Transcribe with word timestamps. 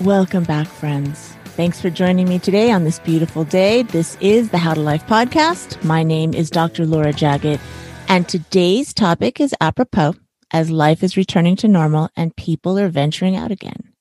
Welcome 0.00 0.44
back, 0.44 0.66
friends. 0.66 1.36
Thanks 1.44 1.78
for 1.78 1.90
joining 1.90 2.26
me 2.26 2.38
today 2.38 2.70
on 2.70 2.84
this 2.84 2.98
beautiful 2.98 3.44
day. 3.44 3.82
This 3.82 4.16
is 4.22 4.48
the 4.48 4.56
How 4.56 4.72
to 4.72 4.80
Life 4.80 5.06
podcast. 5.06 5.84
My 5.84 6.02
name 6.02 6.32
is 6.32 6.48
Dr. 6.48 6.86
Laura 6.86 7.12
Jaggett, 7.12 7.60
and 8.08 8.26
today's 8.26 8.94
topic 8.94 9.38
is 9.40 9.54
apropos 9.60 10.14
as 10.50 10.70
life 10.70 11.02
is 11.02 11.18
returning 11.18 11.56
to 11.56 11.68
normal 11.68 12.08
and 12.16 12.34
people 12.34 12.78
are 12.78 12.88
venturing 12.88 13.36
out 13.36 13.50
again. 13.50 13.92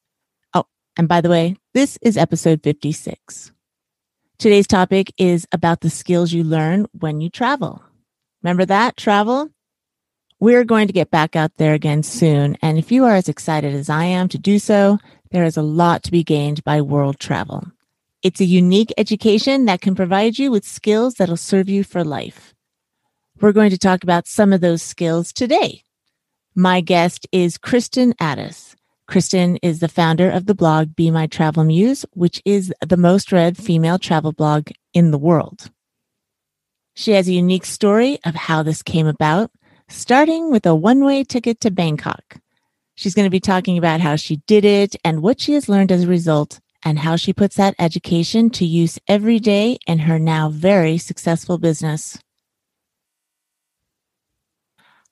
Oh, 0.53 0.63
and 0.95 1.09
by 1.09 1.19
the 1.19 1.29
way, 1.29 1.57
this 1.73 1.97
is 2.01 2.15
episode 2.15 2.63
56. 2.63 3.51
Today's 4.37 4.67
topic 4.67 5.11
is 5.17 5.45
about 5.51 5.81
the 5.81 5.89
skills 5.89 6.31
you 6.31 6.45
learn 6.45 6.87
when 6.93 7.19
you 7.19 7.29
travel. 7.29 7.83
Remember 8.43 8.65
that 8.65 8.95
travel? 8.95 9.49
We're 10.39 10.63
going 10.63 10.87
to 10.87 10.93
get 10.93 11.11
back 11.11 11.35
out 11.35 11.51
there 11.57 11.73
again 11.73 12.03
soon. 12.03 12.57
And 12.61 12.77
if 12.77 12.91
you 12.91 13.03
are 13.03 13.15
as 13.15 13.27
excited 13.27 13.75
as 13.75 13.89
I 13.89 14.05
am 14.05 14.29
to 14.29 14.37
do 14.37 14.59
so, 14.59 14.97
there 15.31 15.43
is 15.43 15.57
a 15.57 15.61
lot 15.61 16.03
to 16.03 16.11
be 16.11 16.23
gained 16.23 16.63
by 16.63 16.81
world 16.81 17.19
travel. 17.19 17.67
It's 18.23 18.39
a 18.39 18.45
unique 18.45 18.93
education 18.97 19.65
that 19.65 19.81
can 19.81 19.95
provide 19.95 20.39
you 20.39 20.51
with 20.51 20.65
skills 20.65 21.15
that'll 21.15 21.37
serve 21.37 21.69
you 21.69 21.83
for 21.83 22.03
life. 22.03 22.53
We're 23.41 23.51
going 23.51 23.69
to 23.71 23.77
talk 23.77 24.03
about 24.03 24.27
some 24.27 24.53
of 24.53 24.61
those 24.61 24.81
skills 24.81 25.33
today. 25.33 25.83
My 26.55 26.81
guest 26.81 27.27
is 27.31 27.57
Kristin 27.57 28.13
Addis. 28.19 28.75
Kristin 29.09 29.57
is 29.61 29.79
the 29.79 29.87
founder 29.87 30.29
of 30.29 30.45
the 30.45 30.55
blog 30.55 30.95
Be 30.95 31.09
My 31.11 31.27
Travel 31.27 31.63
Muse, 31.63 32.05
which 32.13 32.41
is 32.45 32.73
the 32.85 32.97
most 32.97 33.31
read 33.31 33.57
female 33.57 33.97
travel 33.97 34.31
blog 34.31 34.69
in 34.93 35.11
the 35.11 35.17
world. 35.17 35.69
She 36.99 37.13
has 37.13 37.29
a 37.29 37.33
unique 37.33 37.63
story 37.63 38.19
of 38.25 38.35
how 38.35 38.61
this 38.61 38.83
came 38.83 39.07
about, 39.07 39.51
starting 39.87 40.51
with 40.51 40.65
a 40.65 40.75
one 40.75 41.05
way 41.05 41.23
ticket 41.23 41.61
to 41.61 41.71
Bangkok. 41.71 42.35
She's 42.95 43.15
going 43.15 43.25
to 43.25 43.29
be 43.29 43.39
talking 43.39 43.77
about 43.77 44.01
how 44.01 44.17
she 44.17 44.41
did 44.47 44.65
it 44.65 44.97
and 45.05 45.21
what 45.21 45.39
she 45.39 45.53
has 45.53 45.69
learned 45.69 45.93
as 45.93 46.03
a 46.03 46.07
result, 46.07 46.59
and 46.83 46.99
how 46.99 47.15
she 47.15 47.31
puts 47.31 47.55
that 47.55 47.73
education 47.79 48.49
to 48.49 48.65
use 48.65 48.99
every 49.07 49.39
day 49.39 49.77
in 49.87 49.99
her 49.99 50.19
now 50.19 50.49
very 50.49 50.97
successful 50.97 51.57
business. 51.57 52.19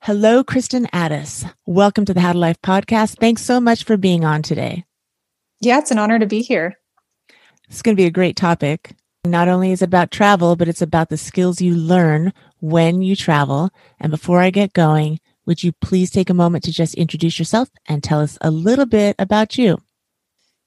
Hello, 0.02 0.44
Kristin 0.44 0.90
Addis. 0.92 1.46
Welcome 1.66 2.04
to 2.04 2.14
the 2.14 2.20
How 2.20 2.34
to 2.34 2.38
Life 2.38 2.62
podcast. 2.62 3.18
Thanks 3.18 3.44
so 3.44 3.62
much 3.62 3.86
for 3.86 3.96
being 3.96 4.26
on 4.26 4.42
today. 4.42 4.84
Yeah, 5.62 5.78
it's 5.78 5.92
an 5.92 6.00
honor 6.00 6.20
to 6.20 6.28
be 6.28 6.42
here. 6.42 6.78
It's 7.70 7.82
going 7.82 7.96
to 7.96 8.02
be 8.02 8.08
a 8.08 8.12
great 8.12 8.36
topic. 8.36 8.94
Not 9.32 9.48
only 9.48 9.72
is 9.72 9.82
it 9.82 9.86
about 9.86 10.12
travel, 10.12 10.56
but 10.56 10.68
it's 10.68 10.82
about 10.82 11.10
the 11.10 11.18
skills 11.18 11.62
you 11.62 11.76
learn 11.76 12.34
when 12.60 13.02
you 13.02 13.16
travel. 13.16 13.70
And 14.00 14.12
before 14.12 14.40
I 14.40 14.50
get 14.50 14.74
going, 14.74 15.20
would 15.46 15.64
you 15.64 15.72
please 15.72 16.12
take 16.12 16.30
a 16.30 16.34
moment 16.34 16.64
to 16.66 16.72
just 16.72 16.96
introduce 16.96 17.40
yourself 17.40 17.70
and 17.88 18.04
tell 18.04 18.20
us 18.20 18.38
a 18.42 18.52
little 18.52 18.86
bit 18.86 19.16
about 19.18 19.58
you? 19.58 19.78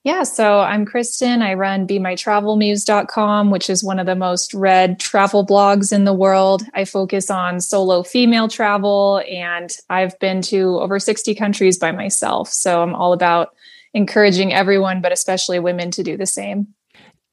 Yeah, 0.02 0.22
so 0.22 0.60
I'm 0.60 0.86
Kristin. 0.86 1.42
I 1.42 1.52
run 1.52 1.86
BeMyTravelMuse.com, 1.86 3.50
which 3.50 3.68
is 3.68 3.84
one 3.84 3.98
of 3.98 4.06
the 4.06 4.16
most 4.16 4.54
read 4.54 4.98
travel 4.98 5.44
blogs 5.44 5.92
in 5.92 6.04
the 6.04 6.14
world. 6.14 6.62
I 6.72 6.86
focus 6.86 7.30
on 7.30 7.60
solo 7.60 8.02
female 8.02 8.48
travel, 8.48 9.22
and 9.30 9.70
I've 9.90 10.18
been 10.18 10.40
to 10.42 10.78
over 10.78 10.98
60 10.98 11.34
countries 11.34 11.76
by 11.76 11.92
myself. 11.92 12.48
So 12.48 12.82
I'm 12.82 12.94
all 12.94 13.12
about 13.12 13.54
encouraging 13.92 14.54
everyone, 14.54 15.02
but 15.02 15.12
especially 15.12 15.58
women, 15.58 15.90
to 15.90 16.02
do 16.02 16.16
the 16.16 16.24
same. 16.24 16.68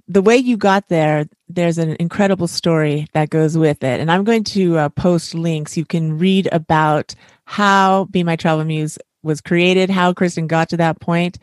The 0.07 0.21
way 0.21 0.37
you 0.37 0.55
got 0.55 0.87
there, 0.87 1.25
there's 1.49 1.77
an 1.77 1.97
incredible 1.99 2.47
story 2.47 3.07
that 3.13 3.29
goes 3.29 3.57
with 3.57 3.83
it. 3.83 3.99
And 3.99 4.11
I'm 4.11 4.23
going 4.23 4.45
to 4.45 4.77
uh, 4.77 4.89
post 4.89 5.33
links. 5.33 5.75
You 5.75 5.85
can 5.85 6.17
read 6.17 6.47
about 6.51 7.13
how 7.45 8.05
Be 8.05 8.23
My 8.23 8.35
Travel 8.35 8.63
Muse 8.63 8.97
was 9.23 9.41
created, 9.41 9.89
how 9.89 10.13
Kristin 10.13 10.47
got 10.47 10.69
to 10.69 10.77
that 10.77 11.01
point 11.01 11.39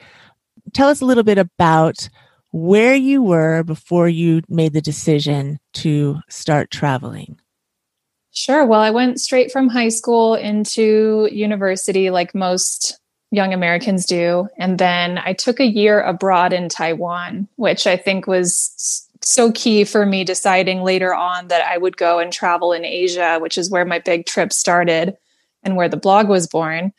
tell 0.72 0.88
us 0.88 1.00
a 1.00 1.04
little 1.04 1.22
bit 1.22 1.38
about 1.38 2.08
where 2.52 2.94
you 2.94 3.22
were 3.22 3.62
before 3.64 4.08
you 4.08 4.42
made 4.48 4.72
the 4.72 4.80
decision 4.80 5.58
to 5.72 6.20
start 6.28 6.70
traveling. 6.70 7.38
Sure. 8.30 8.64
Well, 8.64 8.80
I 8.80 8.90
went 8.90 9.20
straight 9.20 9.52
from 9.52 9.68
high 9.68 9.88
school 9.88 10.34
into 10.34 11.28
university, 11.30 12.10
like 12.10 12.34
most 12.34 12.98
young 13.34 13.52
Americans 13.52 14.06
do. 14.06 14.48
And 14.56 14.78
then 14.78 15.18
I 15.18 15.32
took 15.32 15.60
a 15.60 15.66
year 15.66 16.00
abroad 16.00 16.52
in 16.52 16.68
Taiwan, 16.68 17.48
which 17.56 17.86
I 17.86 17.96
think 17.96 18.26
was 18.26 19.08
so 19.20 19.52
key 19.52 19.84
for 19.84 20.04
me 20.04 20.24
deciding 20.24 20.82
later 20.82 21.14
on 21.14 21.48
that 21.48 21.66
I 21.66 21.78
would 21.78 21.96
go 21.96 22.18
and 22.18 22.32
travel 22.32 22.72
in 22.72 22.84
Asia, 22.84 23.38
which 23.40 23.56
is 23.56 23.70
where 23.70 23.84
my 23.84 23.98
big 23.98 24.26
trip 24.26 24.52
started 24.52 25.16
and 25.62 25.76
where 25.76 25.88
the 25.88 25.96
blog 25.96 26.28
was 26.28 26.46
born. 26.46 26.92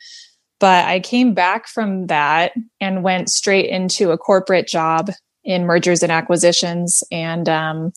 But 0.58 0.86
I 0.86 1.00
came 1.00 1.34
back 1.34 1.68
from 1.68 2.06
that 2.06 2.52
and 2.80 3.04
went 3.04 3.30
straight 3.30 3.68
into 3.68 4.10
a 4.10 4.18
corporate 4.18 4.66
job 4.66 5.10
in 5.44 5.66
mergers 5.66 6.02
and 6.02 6.10
acquisitions. 6.10 7.04
And 7.12 7.48
um, 7.48 7.92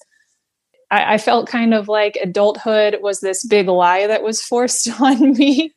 I, 0.91 1.13
I, 1.13 1.17
felt 1.17 1.47
kind 1.47 1.73
of 1.73 1.87
like 1.87 2.17
adulthood 2.21 2.97
was 3.01 3.19
this 3.19 3.45
big 3.45 3.67
lie 3.67 4.07
that 4.07 4.23
was 4.23 4.41
forced 4.41 4.89
on 5.01 5.33
me. 5.33 5.73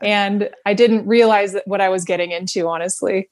and 0.00 0.50
I 0.66 0.74
didn't 0.74 1.06
realize 1.06 1.56
what 1.64 1.80
I 1.80 1.88
was 1.88 2.04
getting 2.04 2.32
into, 2.32 2.66
honestly. 2.68 3.30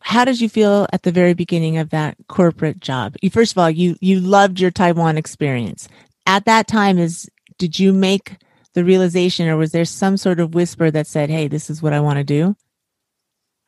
How 0.00 0.24
did 0.24 0.40
you 0.40 0.48
feel 0.48 0.86
at 0.92 1.02
the 1.02 1.12
very 1.12 1.34
beginning 1.34 1.76
of 1.76 1.90
that 1.90 2.16
corporate 2.28 2.80
job? 2.80 3.16
You, 3.22 3.30
first 3.30 3.52
of 3.52 3.58
all, 3.58 3.70
you 3.70 3.96
you 4.00 4.18
loved 4.18 4.60
your 4.60 4.70
Taiwan 4.70 5.18
experience. 5.18 5.88
At 6.26 6.46
that 6.46 6.66
time, 6.66 6.98
is 6.98 7.28
did 7.58 7.78
you 7.78 7.92
make 7.92 8.36
the 8.74 8.84
realization 8.84 9.48
or 9.48 9.56
was 9.56 9.72
there 9.72 9.84
some 9.84 10.16
sort 10.16 10.40
of 10.40 10.54
whisper 10.54 10.90
that 10.90 11.06
said, 11.06 11.30
hey, 11.30 11.48
this 11.48 11.68
is 11.68 11.82
what 11.82 11.92
I 11.92 12.00
want 12.00 12.18
to 12.18 12.24
do? 12.24 12.56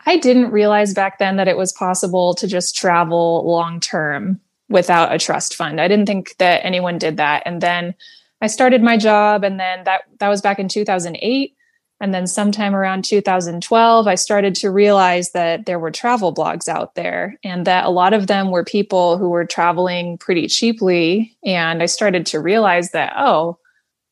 I 0.06 0.16
didn't 0.16 0.50
realize 0.50 0.94
back 0.94 1.18
then 1.18 1.36
that 1.36 1.48
it 1.48 1.56
was 1.56 1.72
possible 1.72 2.34
to 2.34 2.46
just 2.46 2.74
travel 2.74 3.44
long 3.46 3.80
term 3.80 4.40
without 4.70 5.12
a 5.12 5.18
trust 5.18 5.54
fund. 5.54 5.80
I 5.80 5.88
didn't 5.88 6.06
think 6.06 6.36
that 6.38 6.64
anyone 6.64 6.96
did 6.96 7.18
that. 7.18 7.42
And 7.44 7.60
then 7.60 7.94
I 8.40 8.46
started 8.46 8.82
my 8.82 8.96
job 8.96 9.44
and 9.44 9.60
then 9.60 9.84
that 9.84 10.02
that 10.18 10.28
was 10.28 10.40
back 10.40 10.58
in 10.58 10.68
2008 10.68 11.54
and 12.02 12.14
then 12.14 12.26
sometime 12.26 12.74
around 12.74 13.04
2012 13.04 14.06
I 14.06 14.14
started 14.14 14.54
to 14.56 14.70
realize 14.70 15.32
that 15.32 15.66
there 15.66 15.78
were 15.78 15.90
travel 15.90 16.34
blogs 16.34 16.66
out 16.66 16.94
there 16.94 17.38
and 17.44 17.66
that 17.66 17.84
a 17.84 17.90
lot 17.90 18.14
of 18.14 18.28
them 18.28 18.50
were 18.50 18.64
people 18.64 19.18
who 19.18 19.28
were 19.28 19.44
traveling 19.44 20.16
pretty 20.16 20.46
cheaply 20.46 21.36
and 21.44 21.82
I 21.82 21.86
started 21.86 22.24
to 22.26 22.40
realize 22.40 22.92
that 22.92 23.12
oh 23.18 23.58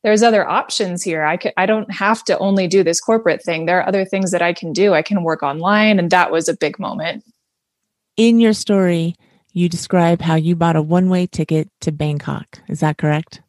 there's 0.03 0.23
other 0.23 0.47
options 0.47 1.03
here. 1.03 1.23
I 1.25 1.35
could, 1.37 1.53
I 1.57 1.65
don't 1.65 1.91
have 1.91 2.23
to 2.25 2.37
only 2.37 2.67
do 2.67 2.83
this 2.83 3.01
corporate 3.01 3.43
thing. 3.43 3.65
There 3.65 3.79
are 3.79 3.87
other 3.87 4.05
things 4.05 4.31
that 4.31 4.41
I 4.41 4.53
can 4.53 4.71
do. 4.71 4.93
I 4.93 5.01
can 5.01 5.23
work 5.23 5.43
online. 5.43 5.99
And 5.99 6.09
that 6.11 6.31
was 6.31 6.47
a 6.47 6.55
big 6.55 6.79
moment. 6.79 7.25
In 8.15 8.39
your 8.39 8.53
story, 8.53 9.15
you 9.53 9.69
describe 9.69 10.21
how 10.21 10.35
you 10.35 10.55
bought 10.55 10.75
a 10.75 10.81
one 10.81 11.09
way 11.09 11.25
ticket 11.25 11.69
to 11.81 11.91
Bangkok. 11.91 12.61
Is 12.67 12.79
that 12.79 12.97
correct? 12.97 13.41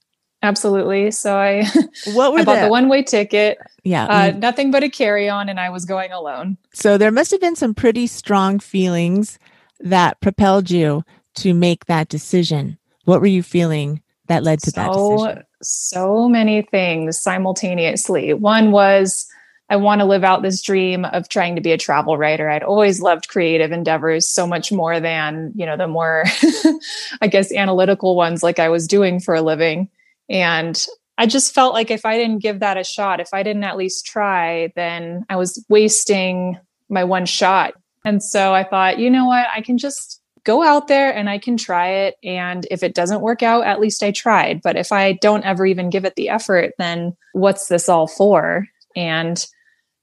Absolutely. 0.43 1.11
So 1.11 1.37
I, 1.37 1.65
what 2.15 2.33
were 2.33 2.41
I 2.41 2.45
bought 2.45 2.63
the 2.63 2.71
one 2.71 2.89
way 2.89 3.03
ticket. 3.03 3.59
Yeah. 3.85 4.07
Uh, 4.07 4.31
nothing 4.37 4.71
but 4.71 4.83
a 4.83 4.89
carry 4.89 5.29
on, 5.29 5.49
and 5.49 5.61
I 5.61 5.71
was 5.71 5.85
going 5.85 6.13
alone. 6.13 6.57
So 6.73 6.97
there 6.97 7.11
must 7.11 7.31
have 7.31 7.41
been 7.41 7.57
some 7.57 7.75
pretty 7.75 8.07
strong 8.07 8.59
feelings 8.59 9.39
that 9.81 10.21
propelled 10.21 10.71
you 10.71 11.05
to 11.37 11.55
make 11.55 11.87
that 11.87 12.09
decision. 12.09 12.79
What 13.05 13.21
were 13.21 13.27
you 13.27 13.43
feeling 13.43 14.03
that 14.27 14.43
led 14.43 14.61
to 14.61 14.71
so, 14.71 14.81
that 14.81 14.93
decision? 14.93 15.45
so 15.63 16.29
many 16.29 16.63
things 16.63 17.21
simultaneously. 17.21 18.33
One 18.33 18.71
was 18.73 19.27
I 19.71 19.77
want 19.77 20.01
to 20.01 20.05
live 20.05 20.25
out 20.25 20.43
this 20.43 20.61
dream 20.61 21.05
of 21.05 21.29
trying 21.29 21.55
to 21.55 21.63
be 21.63 21.71
a 21.71 21.79
travel 21.79 22.19
writer. 22.19 22.51
I'd 22.51 22.65
always 22.65 23.01
loved 23.01 23.29
creative 23.29 23.71
endeavors 23.71 24.29
so 24.29 24.45
much 24.45 24.73
more 24.73 24.99
than, 24.99 25.53
you 25.55 25.65
know, 25.65 25.77
the 25.77 25.87
more, 25.87 26.25
I 27.23 27.29
guess, 27.29 27.53
analytical 27.53 28.17
ones 28.17 28.43
like 28.43 28.59
I 28.59 28.69
was 28.69 28.89
doing 28.89 29.21
for 29.21 29.35
a 29.35 29.43
living. 29.43 29.89
And 30.29 30.85
I 31.17 31.27
just 31.27 31.55
felt 31.55 31.73
like 31.73 31.91
if 31.91 32.05
I 32.05 32.19
didn't 32.19 32.43
give 32.43 32.59
that 32.61 32.79
a 32.79 32.85
shot, 32.85 33.21
if 33.21 33.29
I 33.33 33.45
didn't 33.45 33.63
at 33.63 33.77
least 33.77 34.07
try, 34.07 34.73
then 34.75 35.25
I 35.31 35.37
was 35.37 35.65
wasting 35.69 36.59
my 36.89 37.05
one 37.05 37.27
shot. 37.27 37.75
And 38.05 38.23
so 38.23 38.53
I 38.53 38.65
thought, 38.65 38.99
you 38.99 39.09
know 39.09 39.27
what? 39.27 39.47
I 39.55 39.61
can 39.61 39.79
just 39.79 40.21
go 40.43 40.65
out 40.65 40.89
there 40.89 41.15
and 41.15 41.31
I 41.31 41.39
can 41.39 41.57
try 41.57 41.91
it. 41.91 42.17
And 42.25 42.67
if 42.71 42.83
it 42.83 42.95
doesn't 42.95 43.21
work 43.21 43.43
out, 43.43 43.67
at 43.67 43.79
least 43.79 44.03
I 44.03 44.11
tried. 44.11 44.63
But 44.63 44.77
if 44.77 44.91
I 44.91 45.13
don't 45.13 45.45
ever 45.45 45.65
even 45.65 45.91
give 45.91 46.05
it 46.05 46.17
the 46.17 46.29
effort, 46.29 46.73
then 46.79 47.17
what's 47.35 47.69
this 47.69 47.89
all 47.89 48.09
for? 48.09 48.67
And 48.97 49.47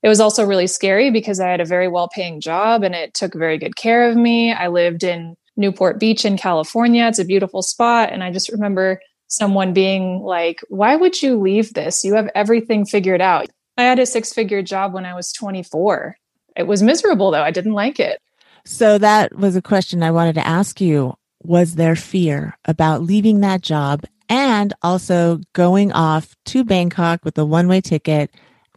it 0.04 0.10
was 0.10 0.20
also 0.20 0.46
really 0.46 0.68
scary 0.68 1.12
because 1.12 1.40
I 1.40 1.50
had 1.50 1.62
a 1.62 1.66
very 1.66 1.88
well 1.88 2.08
paying 2.08 2.40
job 2.40 2.84
and 2.84 2.94
it 2.96 3.14
took 3.14 3.34
very 3.34 3.58
good 3.58 3.76
care 3.76 4.10
of 4.10 4.16
me. 4.16 4.52
I 4.52 4.68
lived 4.68 5.04
in 5.04 5.36
Newport 5.56 6.00
Beach 6.00 6.24
in 6.24 6.38
California. 6.38 7.08
It's 7.08 7.20
a 7.20 7.26
beautiful 7.26 7.62
spot. 7.62 8.12
And 8.12 8.24
I 8.24 8.32
just 8.32 8.52
remember 8.52 9.02
someone 9.28 9.74
being 9.74 10.22
like, 10.22 10.62
Why 10.70 10.96
would 10.96 11.22
you 11.22 11.40
leave 11.40 11.74
this? 11.74 12.04
You 12.04 12.14
have 12.16 12.30
everything 12.36 12.86
figured 12.86 13.22
out. 13.22 13.48
I 13.78 13.84
had 13.84 14.00
a 14.00 14.06
six 14.06 14.34
figure 14.34 14.62
job 14.62 14.94
when 14.94 15.06
I 15.06 15.16
was 15.16 15.32
24. 15.34 16.18
It 16.56 16.68
was 16.68 16.82
miserable 16.84 17.32
though. 17.32 17.44
I 17.44 17.52
didn't 17.52 17.74
like 17.74 18.00
it. 18.00 18.20
So 18.66 18.98
that 18.98 19.36
was 19.36 19.56
a 19.56 19.62
question 19.62 20.04
I 20.04 20.12
wanted 20.12 20.36
to 20.36 20.48
ask 20.48 20.82
you. 20.82 21.16
Was 21.44 21.76
there 21.76 21.96
fear 21.96 22.58
about 22.66 23.04
leaving 23.04 23.40
that 23.40 23.62
job 23.62 24.04
and 24.30 24.74
also 24.82 25.40
going 25.54 25.92
off 25.92 26.36
to 26.46 26.64
Bangkok 26.64 27.24
with 27.24 27.38
a 27.38 27.46
one 27.46 27.68
way 27.68 27.82
ticket. 27.82 28.32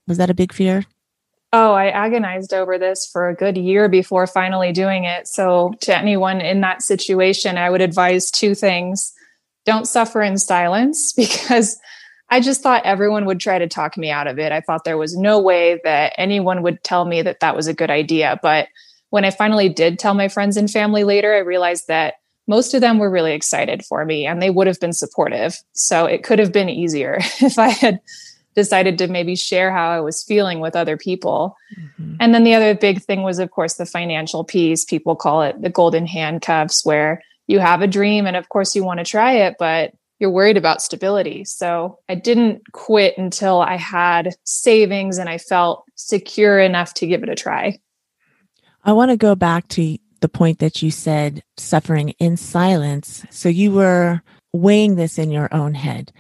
Was 0.06 0.18
that 0.18 0.30
a 0.30 0.34
big 0.34 0.52
fear? 0.52 0.84
Oh, 1.52 1.72
I 1.72 1.88
agonized 1.88 2.54
over 2.54 2.78
this 2.78 3.08
for 3.10 3.28
a 3.28 3.34
good 3.34 3.56
year 3.56 3.88
before 3.88 4.26
finally 4.28 4.72
doing 4.72 5.04
it. 5.04 5.26
So, 5.26 5.74
to 5.80 5.96
anyone 5.96 6.40
in 6.40 6.60
that 6.60 6.82
situation, 6.82 7.58
I 7.58 7.70
would 7.70 7.80
advise 7.80 8.30
two 8.30 8.54
things 8.54 9.12
don't 9.64 9.86
suffer 9.86 10.22
in 10.22 10.38
silence 10.38 11.12
because 11.16 11.78
I 12.28 12.40
just 12.40 12.62
thought 12.62 12.84
everyone 12.84 13.24
would 13.26 13.40
try 13.40 13.58
to 13.58 13.68
talk 13.68 13.96
me 13.96 14.10
out 14.10 14.26
of 14.26 14.38
it. 14.38 14.52
I 14.52 14.60
thought 14.60 14.84
there 14.84 14.98
was 14.98 15.16
no 15.16 15.40
way 15.40 15.80
that 15.84 16.12
anyone 16.16 16.62
would 16.62 16.82
tell 16.84 17.04
me 17.04 17.22
that 17.22 17.40
that 17.40 17.56
was 17.56 17.66
a 17.66 17.74
good 17.74 17.90
idea. 17.90 18.38
But 18.42 18.68
when 19.10 19.24
I 19.24 19.30
finally 19.30 19.68
did 19.68 19.98
tell 19.98 20.14
my 20.14 20.28
friends 20.28 20.56
and 20.56 20.70
family 20.70 21.02
later, 21.02 21.34
I 21.34 21.38
realized 21.38 21.88
that 21.88 22.14
most 22.46 22.72
of 22.74 22.80
them 22.80 22.98
were 22.98 23.10
really 23.10 23.32
excited 23.32 23.84
for 23.84 24.04
me 24.04 24.26
and 24.26 24.40
they 24.40 24.50
would 24.50 24.68
have 24.68 24.80
been 24.80 24.92
supportive. 24.92 25.56
So 25.72 26.06
it 26.06 26.22
could 26.22 26.38
have 26.38 26.52
been 26.52 26.68
easier 26.68 27.18
if 27.40 27.58
I 27.58 27.68
had 27.68 28.00
decided 28.60 28.98
to 28.98 29.08
maybe 29.08 29.34
share 29.36 29.72
how 29.72 29.88
I 29.88 30.00
was 30.00 30.22
feeling 30.22 30.60
with 30.60 30.76
other 30.76 30.96
people. 30.96 31.56
Mm-hmm. 31.78 32.16
And 32.20 32.34
then 32.34 32.44
the 32.44 32.54
other 32.54 32.74
big 32.74 33.00
thing 33.02 33.22
was, 33.22 33.38
of 33.38 33.50
course, 33.50 33.74
the 33.74 33.86
financial 33.86 34.44
piece. 34.44 34.84
People 34.84 35.16
call 35.16 35.42
it 35.42 35.62
the 35.62 35.70
golden 35.70 36.06
handcuffs, 36.06 36.84
where 36.84 37.22
you 37.46 37.58
have 37.58 37.80
a 37.80 37.86
dream 37.86 38.26
and, 38.26 38.36
of 38.36 38.48
course, 38.48 38.76
you 38.76 38.84
want 38.84 38.98
to 38.98 39.04
try 39.04 39.32
it, 39.32 39.56
but 39.58 39.92
you're 40.18 40.30
worried 40.30 40.58
about 40.58 40.82
stability. 40.82 41.44
So 41.44 41.98
I 42.08 42.14
didn't 42.14 42.72
quit 42.72 43.16
until 43.16 43.60
I 43.60 43.76
had 43.76 44.34
savings 44.44 45.16
and 45.16 45.30
I 45.30 45.38
felt 45.38 45.84
secure 45.94 46.60
enough 46.60 46.92
to 46.94 47.06
give 47.06 47.22
it 47.22 47.30
a 47.30 47.34
try. 47.34 47.78
I 48.84 48.92
want 48.92 49.10
to 49.10 49.16
go 49.16 49.34
back 49.34 49.68
to 49.68 49.96
the 50.20 50.28
point 50.28 50.58
that 50.58 50.82
you 50.82 50.90
said 50.90 51.42
suffering 51.56 52.10
in 52.18 52.36
silence. 52.36 53.24
So 53.30 53.48
you 53.48 53.72
were 53.72 54.22
weighing 54.52 54.96
this 54.96 55.18
in 55.18 55.30
your 55.30 55.48
own 55.52 55.74
head. 55.74 56.12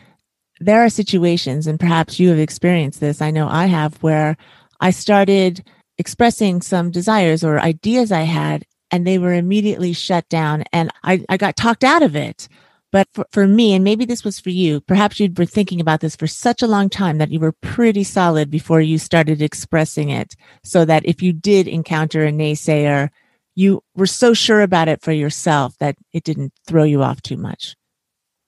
There 0.60 0.84
are 0.84 0.90
situations, 0.90 1.66
and 1.66 1.80
perhaps 1.80 2.20
you 2.20 2.28
have 2.28 2.38
experienced 2.38 3.00
this. 3.00 3.22
I 3.22 3.30
know 3.30 3.48
I 3.48 3.66
have, 3.66 3.96
where 4.02 4.36
I 4.80 4.90
started 4.90 5.64
expressing 5.96 6.60
some 6.60 6.90
desires 6.90 7.42
or 7.42 7.58
ideas 7.58 8.12
I 8.12 8.22
had, 8.22 8.64
and 8.90 9.06
they 9.06 9.18
were 9.18 9.32
immediately 9.32 9.94
shut 9.94 10.28
down, 10.28 10.64
and 10.72 10.90
I, 11.02 11.24
I 11.28 11.38
got 11.38 11.56
talked 11.56 11.82
out 11.82 12.02
of 12.02 12.14
it. 12.14 12.48
But 12.92 13.08
for, 13.14 13.24
for 13.30 13.46
me, 13.46 13.72
and 13.72 13.84
maybe 13.84 14.04
this 14.04 14.24
was 14.24 14.40
for 14.40 14.50
you, 14.50 14.80
perhaps 14.80 15.20
you'd 15.20 15.34
been 15.34 15.46
thinking 15.46 15.80
about 15.80 16.00
this 16.00 16.16
for 16.16 16.26
such 16.26 16.60
a 16.60 16.66
long 16.66 16.88
time 16.88 17.18
that 17.18 17.30
you 17.30 17.38
were 17.38 17.52
pretty 17.52 18.02
solid 18.02 18.50
before 18.50 18.80
you 18.80 18.98
started 18.98 19.40
expressing 19.40 20.10
it. 20.10 20.34
So 20.64 20.84
that 20.84 21.06
if 21.06 21.22
you 21.22 21.32
did 21.32 21.68
encounter 21.68 22.26
a 22.26 22.32
naysayer, 22.32 23.10
you 23.54 23.82
were 23.94 24.06
so 24.06 24.34
sure 24.34 24.60
about 24.60 24.88
it 24.88 25.02
for 25.02 25.12
yourself 25.12 25.76
that 25.78 25.96
it 26.12 26.24
didn't 26.24 26.52
throw 26.66 26.82
you 26.82 27.02
off 27.02 27.22
too 27.22 27.36
much. 27.36 27.76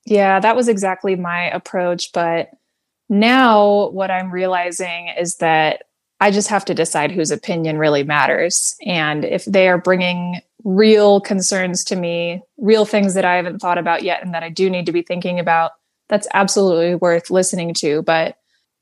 Yeah, 0.04 0.40
that 0.40 0.56
was 0.56 0.68
exactly 0.68 1.16
my 1.16 1.50
approach. 1.50 2.12
But 2.12 2.50
now 3.08 3.88
what 3.90 4.10
I'm 4.10 4.30
realizing 4.30 5.08
is 5.18 5.36
that 5.36 5.84
I 6.20 6.30
just 6.30 6.48
have 6.48 6.64
to 6.66 6.74
decide 6.74 7.10
whose 7.10 7.30
opinion 7.30 7.78
really 7.78 8.04
matters. 8.04 8.76
And 8.86 9.24
if 9.24 9.44
they 9.44 9.68
are 9.68 9.78
bringing 9.78 10.40
real 10.64 11.20
concerns 11.20 11.82
to 11.84 11.96
me, 11.96 12.42
real 12.58 12.84
things 12.84 13.14
that 13.14 13.24
I 13.24 13.34
haven't 13.34 13.58
thought 13.58 13.78
about 13.78 14.04
yet 14.04 14.22
and 14.22 14.32
that 14.32 14.44
I 14.44 14.48
do 14.48 14.70
need 14.70 14.86
to 14.86 14.92
be 14.92 15.02
thinking 15.02 15.40
about, 15.40 15.72
that's 16.08 16.28
absolutely 16.32 16.94
worth 16.94 17.30
listening 17.30 17.74
to. 17.74 18.02
But, 18.02 18.36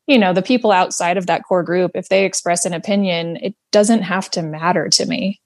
you 0.06 0.18
know, 0.18 0.34
the 0.34 0.42
people 0.42 0.70
outside 0.70 1.16
of 1.16 1.26
that 1.26 1.44
core 1.44 1.62
group, 1.62 1.92
if 1.94 2.08
they 2.08 2.24
express 2.26 2.66
an 2.66 2.74
opinion, 2.74 3.38
it 3.38 3.54
doesn't 3.72 4.02
have 4.02 4.30
to 4.32 4.42
matter 4.42 4.88
to 4.90 5.06
me. 5.06 5.40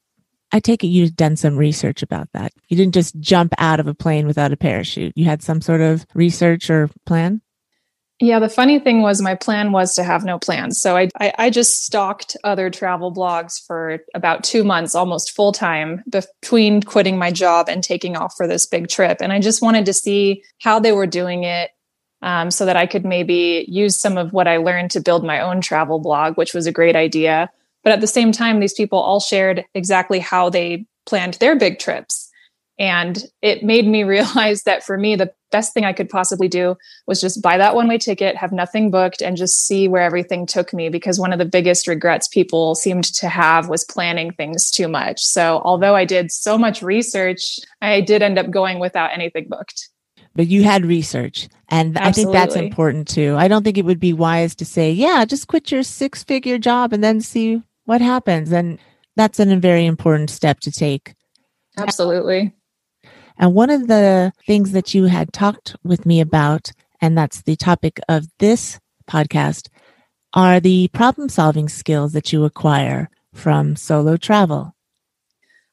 I 0.54 0.60
take 0.60 0.84
it 0.84 0.86
you've 0.86 1.16
done 1.16 1.34
some 1.34 1.56
research 1.56 2.00
about 2.00 2.28
that. 2.32 2.52
You 2.68 2.76
didn't 2.76 2.94
just 2.94 3.18
jump 3.18 3.52
out 3.58 3.80
of 3.80 3.88
a 3.88 3.94
plane 3.94 4.24
without 4.24 4.52
a 4.52 4.56
parachute. 4.56 5.12
You 5.16 5.24
had 5.24 5.42
some 5.42 5.60
sort 5.60 5.80
of 5.80 6.06
research 6.14 6.70
or 6.70 6.88
plan? 7.06 7.42
Yeah, 8.20 8.38
the 8.38 8.48
funny 8.48 8.78
thing 8.78 9.02
was 9.02 9.20
my 9.20 9.34
plan 9.34 9.72
was 9.72 9.96
to 9.96 10.04
have 10.04 10.24
no 10.24 10.38
plans. 10.38 10.80
So 10.80 10.96
I, 10.96 11.08
I, 11.18 11.32
I 11.36 11.50
just 11.50 11.84
stalked 11.84 12.36
other 12.44 12.70
travel 12.70 13.12
blogs 13.12 13.54
for 13.66 13.98
about 14.14 14.44
two 14.44 14.62
months, 14.62 14.94
almost 14.94 15.32
full 15.32 15.50
time, 15.50 16.04
between 16.08 16.84
quitting 16.84 17.18
my 17.18 17.32
job 17.32 17.68
and 17.68 17.82
taking 17.82 18.16
off 18.16 18.34
for 18.36 18.46
this 18.46 18.64
big 18.64 18.86
trip. 18.86 19.18
And 19.20 19.32
I 19.32 19.40
just 19.40 19.60
wanted 19.60 19.86
to 19.86 19.92
see 19.92 20.44
how 20.60 20.78
they 20.78 20.92
were 20.92 21.08
doing 21.08 21.42
it 21.42 21.72
um, 22.22 22.52
so 22.52 22.64
that 22.64 22.76
I 22.76 22.86
could 22.86 23.04
maybe 23.04 23.64
use 23.66 23.98
some 23.98 24.16
of 24.16 24.32
what 24.32 24.46
I 24.46 24.58
learned 24.58 24.92
to 24.92 25.00
build 25.00 25.24
my 25.24 25.40
own 25.40 25.60
travel 25.60 25.98
blog, 25.98 26.36
which 26.36 26.54
was 26.54 26.68
a 26.68 26.72
great 26.72 26.94
idea. 26.94 27.50
But 27.84 27.92
at 27.92 28.00
the 28.00 28.06
same 28.06 28.32
time, 28.32 28.58
these 28.58 28.74
people 28.74 28.98
all 28.98 29.20
shared 29.20 29.64
exactly 29.74 30.18
how 30.18 30.50
they 30.50 30.86
planned 31.06 31.34
their 31.34 31.54
big 31.54 31.78
trips. 31.78 32.30
And 32.78 33.22
it 33.40 33.62
made 33.62 33.86
me 33.86 34.02
realize 34.04 34.64
that 34.64 34.82
for 34.82 34.98
me, 34.98 35.14
the 35.14 35.32
best 35.52 35.72
thing 35.72 35.84
I 35.84 35.92
could 35.92 36.08
possibly 36.08 36.48
do 36.48 36.76
was 37.06 37.20
just 37.20 37.40
buy 37.40 37.56
that 37.58 37.76
one 37.76 37.86
way 37.86 37.98
ticket, 37.98 38.36
have 38.36 38.50
nothing 38.50 38.90
booked, 38.90 39.22
and 39.22 39.36
just 39.36 39.66
see 39.66 39.86
where 39.86 40.02
everything 40.02 40.46
took 40.46 40.72
me. 40.72 40.88
Because 40.88 41.20
one 41.20 41.32
of 41.32 41.38
the 41.38 41.44
biggest 41.44 41.86
regrets 41.86 42.26
people 42.26 42.74
seemed 42.74 43.04
to 43.04 43.28
have 43.28 43.68
was 43.68 43.84
planning 43.84 44.32
things 44.32 44.70
too 44.70 44.88
much. 44.88 45.22
So, 45.22 45.60
although 45.64 45.94
I 45.94 46.04
did 46.04 46.32
so 46.32 46.58
much 46.58 46.82
research, 46.82 47.60
I 47.80 48.00
did 48.00 48.22
end 48.22 48.38
up 48.38 48.50
going 48.50 48.80
without 48.80 49.12
anything 49.12 49.46
booked. 49.48 49.90
But 50.36 50.48
you 50.48 50.64
had 50.64 50.84
research, 50.84 51.48
and 51.68 51.96
Absolutely. 51.96 52.08
I 52.08 52.12
think 52.12 52.32
that's 52.32 52.56
important 52.56 53.06
too. 53.06 53.36
I 53.36 53.46
don't 53.46 53.62
think 53.62 53.78
it 53.78 53.84
would 53.84 54.00
be 54.00 54.12
wise 54.12 54.56
to 54.56 54.64
say, 54.64 54.90
yeah, 54.90 55.24
just 55.24 55.46
quit 55.46 55.70
your 55.70 55.84
six 55.84 56.24
figure 56.24 56.58
job 56.58 56.92
and 56.92 57.04
then 57.04 57.20
see 57.20 57.62
what 57.84 58.00
happens. 58.00 58.52
And 58.52 58.78
that's 59.16 59.38
a 59.38 59.56
very 59.56 59.86
important 59.86 60.30
step 60.30 60.60
to 60.60 60.70
take. 60.70 61.14
Absolutely. 61.76 62.52
And 63.38 63.54
one 63.54 63.70
of 63.70 63.88
the 63.88 64.32
things 64.46 64.72
that 64.72 64.94
you 64.94 65.04
had 65.04 65.32
talked 65.32 65.76
with 65.82 66.06
me 66.06 66.20
about, 66.20 66.70
and 67.00 67.18
that's 67.18 67.42
the 67.42 67.56
topic 67.56 68.00
of 68.08 68.26
this 68.38 68.78
podcast, 69.08 69.68
are 70.32 70.60
the 70.60 70.88
problem 70.88 71.28
solving 71.28 71.68
skills 71.68 72.12
that 72.12 72.32
you 72.32 72.44
acquire 72.44 73.10
from 73.32 73.76
solo 73.76 74.16
travel. 74.16 74.74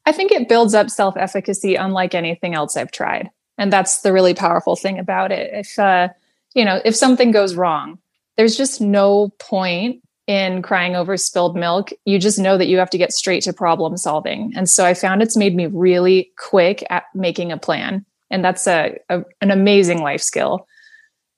I 0.06 0.12
think 0.12 0.32
it 0.32 0.50
builds 0.50 0.74
up 0.74 0.90
self 0.90 1.16
efficacy 1.16 1.76
unlike 1.76 2.16
anything 2.16 2.56
else 2.56 2.76
I've 2.76 2.92
tried. 2.92 3.30
And 3.58 3.72
that's 3.72 4.02
the 4.02 4.14
really 4.14 4.34
powerful 4.34 4.76
thing 4.76 4.98
about 4.98 5.32
it. 5.32 5.52
If, 5.54 5.78
uh, 5.78 6.10
you 6.56 6.66
know, 6.66 6.82
if 6.84 6.96
something 6.96 7.32
goes 7.32 7.56
wrong, 7.56 8.00
there's 8.36 8.58
just 8.58 8.82
no 8.82 9.30
point 9.40 10.02
in 10.32 10.62
crying 10.62 10.96
over 10.96 11.18
spilled 11.18 11.58
milk, 11.58 11.90
you 12.06 12.18
just 12.18 12.40
know 12.40 12.58
that 12.58 12.68
you 12.68 12.78
have 12.78 12.90
to 12.92 12.98
get 12.98 13.12
straight 13.12 13.44
to 13.44 13.52
problem 13.52 13.98
solving. 13.98 14.54
And 14.56 14.70
so 14.70 14.86
I 14.86 14.94
found 14.94 15.22
it's 15.22 15.36
made 15.36 15.54
me 15.54 15.66
really 15.66 16.32
quick 16.38 16.86
at 16.90 17.04
making 17.14 17.52
a 17.52 17.58
plan. 17.58 18.06
And 18.30 18.44
that's 18.44 18.66
a, 18.66 18.98
a, 19.10 19.24
an 19.42 19.52
amazing 19.52 20.00
life 20.00 20.22
skill. 20.22 20.68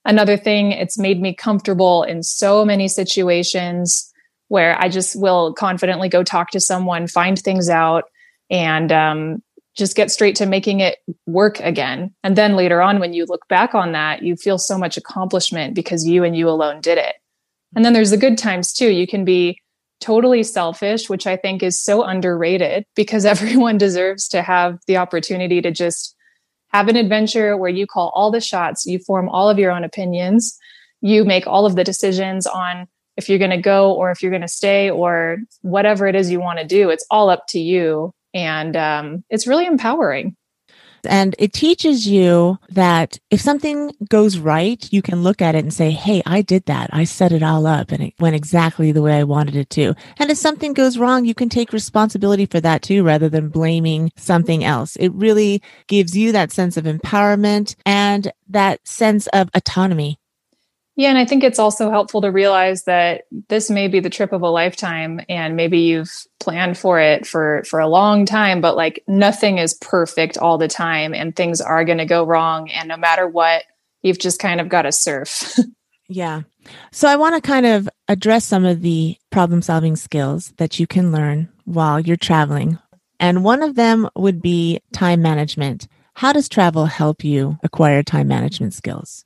Another 0.06 0.38
thing, 0.38 0.72
it's 0.72 1.00
made 1.00 1.20
me 1.20 1.34
comfortable 1.34 2.04
in 2.04 2.22
so 2.22 2.64
many 2.64 2.88
situations 2.88 4.14
where 4.50 4.80
I 4.80 4.90
just 4.90 5.20
will 5.20 5.54
confidently 5.54 6.08
go 6.08 6.24
talk 6.24 6.52
to 6.52 6.60
someone, 6.60 7.08
find 7.08 7.40
things 7.40 7.70
out, 7.70 8.04
and 8.52 8.92
um, 8.92 9.42
just 9.76 9.96
get 9.96 10.12
straight 10.12 10.36
to 10.36 10.46
making 10.46 10.82
it 10.82 11.00
work 11.26 11.60
again. 11.62 12.14
And 12.24 12.36
then 12.36 12.56
later 12.56 12.80
on, 12.80 13.00
when 13.00 13.14
you 13.14 13.26
look 13.26 13.48
back 13.48 13.74
on 13.74 13.94
that, 13.94 14.22
you 14.22 14.36
feel 14.36 14.60
so 14.60 14.78
much 14.78 14.98
accomplishment 14.98 15.74
because 15.74 16.06
you 16.06 16.24
and 16.24 16.38
you 16.38 16.48
alone 16.48 16.80
did 16.80 17.00
it. 17.00 17.16
And 17.76 17.84
then 17.84 17.94
there's 17.94 18.12
the 18.12 18.18
good 18.18 18.38
times 18.38 18.74
too. 18.74 18.90
You 18.90 19.08
can 19.08 19.26
be 19.26 19.58
totally 20.00 20.44
selfish, 20.44 21.10
which 21.10 21.26
I 21.26 21.38
think 21.38 21.64
is 21.64 21.82
so 21.82 22.04
underrated 22.04 22.86
because 22.96 23.26
everyone 23.34 23.78
deserves 23.78 24.28
to 24.30 24.42
have 24.42 24.80
the 24.88 24.98
opportunity 24.98 25.62
to 25.62 25.72
just 25.72 26.16
have 26.70 26.88
an 26.88 26.96
adventure 26.96 27.56
where 27.56 27.70
you 27.70 27.86
call 27.86 28.12
all 28.16 28.32
the 28.32 28.42
shots, 28.42 28.86
you 28.86 29.00
form 29.00 29.30
all 29.30 29.50
of 29.50 29.60
your 29.60 29.72
own 29.72 29.84
opinions, 29.84 30.58
you 31.02 31.24
make 31.24 31.46
all 31.46 31.66
of 31.66 31.76
the 31.76 31.84
decisions 31.84 32.48
on 32.48 32.88
if 33.16 33.30
you're 33.30 33.40
going 33.40 33.52
to 33.52 33.58
go 33.58 33.94
or 33.94 34.10
if 34.10 34.22
you're 34.22 34.32
going 34.32 34.42
to 34.42 34.48
stay 34.48 34.90
or 34.90 35.38
whatever 35.62 36.08
it 36.08 36.16
is 36.16 36.32
you 36.32 36.40
want 36.40 36.60
to 36.60 36.66
do. 36.66 36.90
It's 36.90 37.06
all 37.12 37.30
up 37.30 37.46
to 37.50 37.60
you. 37.60 38.12
And 38.34 38.76
um, 38.76 39.24
it's 39.30 39.46
really 39.46 39.68
empowering. 39.68 40.36
And 41.06 41.36
it 41.40 41.54
teaches 41.54 42.08
you 42.08 42.60
that 42.70 43.20
if 43.30 43.42
something 43.42 43.92
goes 44.10 44.38
right, 44.38 44.88
you 44.92 45.02
can 45.02 45.24
look 45.24 45.42
at 45.42 45.56
it 45.56 45.64
and 45.64 45.74
say, 45.74 45.92
Hey, 45.92 46.22
I 46.26 46.42
did 46.42 46.66
that. 46.66 46.90
I 46.94 47.04
set 47.04 47.32
it 47.32 47.44
all 47.44 47.66
up 47.66 47.92
and 47.92 48.04
it 48.04 48.14
went 48.20 48.36
exactly 48.36 48.92
the 48.92 49.02
way 49.02 49.18
I 49.18 49.24
wanted 49.24 49.56
it 49.56 49.70
to. 49.72 49.96
And 50.18 50.32
if 50.32 50.38
something 50.38 50.74
goes 50.74 50.98
wrong, 50.98 51.26
you 51.26 51.34
can 51.34 51.50
take 51.50 51.74
responsibility 51.74 52.46
for 52.46 52.60
that 52.62 52.82
too, 52.82 53.04
rather 53.04 53.30
than 53.30 53.50
blaming 53.50 54.12
something 54.18 54.64
else. 54.64 54.96
It 54.96 55.14
really 55.14 55.62
gives 55.88 56.18
you 56.18 56.32
that 56.32 56.52
sense 56.52 56.78
of 56.78 56.86
empowerment 56.86 57.76
and 57.86 58.32
that 58.50 58.88
sense 58.88 59.28
of 59.28 59.50
autonomy 59.54 60.20
yeah, 60.96 61.10
and 61.10 61.18
I 61.18 61.26
think 61.26 61.44
it's 61.44 61.58
also 61.58 61.90
helpful 61.90 62.22
to 62.22 62.32
realize 62.32 62.84
that 62.84 63.24
this 63.50 63.70
may 63.70 63.88
be 63.88 64.00
the 64.00 64.12
trip 64.12 64.32
of 64.32 64.44
a 64.44 64.50
lifetime 64.50 65.22
and 65.28 65.56
maybe 65.56 65.80
you've 65.80 66.12
planned 66.40 66.78
for 66.78 67.00
it 67.00 67.26
for 67.26 67.64
for 67.68 67.80
a 67.80 67.88
long 67.88 68.26
time, 68.26 68.62
but 68.62 68.76
like 68.76 69.04
nothing 69.08 69.58
is 69.58 69.74
perfect 69.74 70.38
all 70.38 70.60
the 70.60 70.68
time 70.68 71.16
and 71.16 71.36
things 71.36 71.62
are 71.62 71.84
going 71.84 71.98
to 71.98 72.06
go 72.06 72.24
wrong 72.24 72.70
and 72.70 72.88
no 72.90 72.98
matter 72.98 73.28
what, 73.28 73.64
you've 74.04 74.20
just 74.20 74.40
kind 74.40 74.62
of 74.62 74.70
got 74.70 74.84
to 74.84 74.92
surf. 74.92 75.58
yeah. 76.10 76.42
So 76.92 77.08
I 77.08 77.16
want 77.16 77.36
to 77.36 77.42
kind 77.42 77.66
of 77.66 77.90
address 78.08 78.46
some 78.46 78.64
of 78.64 78.82
the 78.82 79.18
problem-solving 79.32 79.96
skills 79.96 80.54
that 80.58 80.80
you 80.80 80.86
can 80.86 81.12
learn 81.12 81.50
while 81.66 82.00
you're 82.00 82.18
traveling. 82.18 82.78
And 83.20 83.44
one 83.44 83.64
of 83.64 83.76
them 83.76 84.10
would 84.16 84.42
be 84.42 84.80
time 84.94 85.24
management. 85.24 85.88
How 86.14 86.34
does 86.34 86.48
travel 86.48 86.86
help 86.86 87.24
you 87.24 87.58
acquire 87.64 88.04
time 88.04 88.28
management 88.28 88.76
skills? 88.76 89.26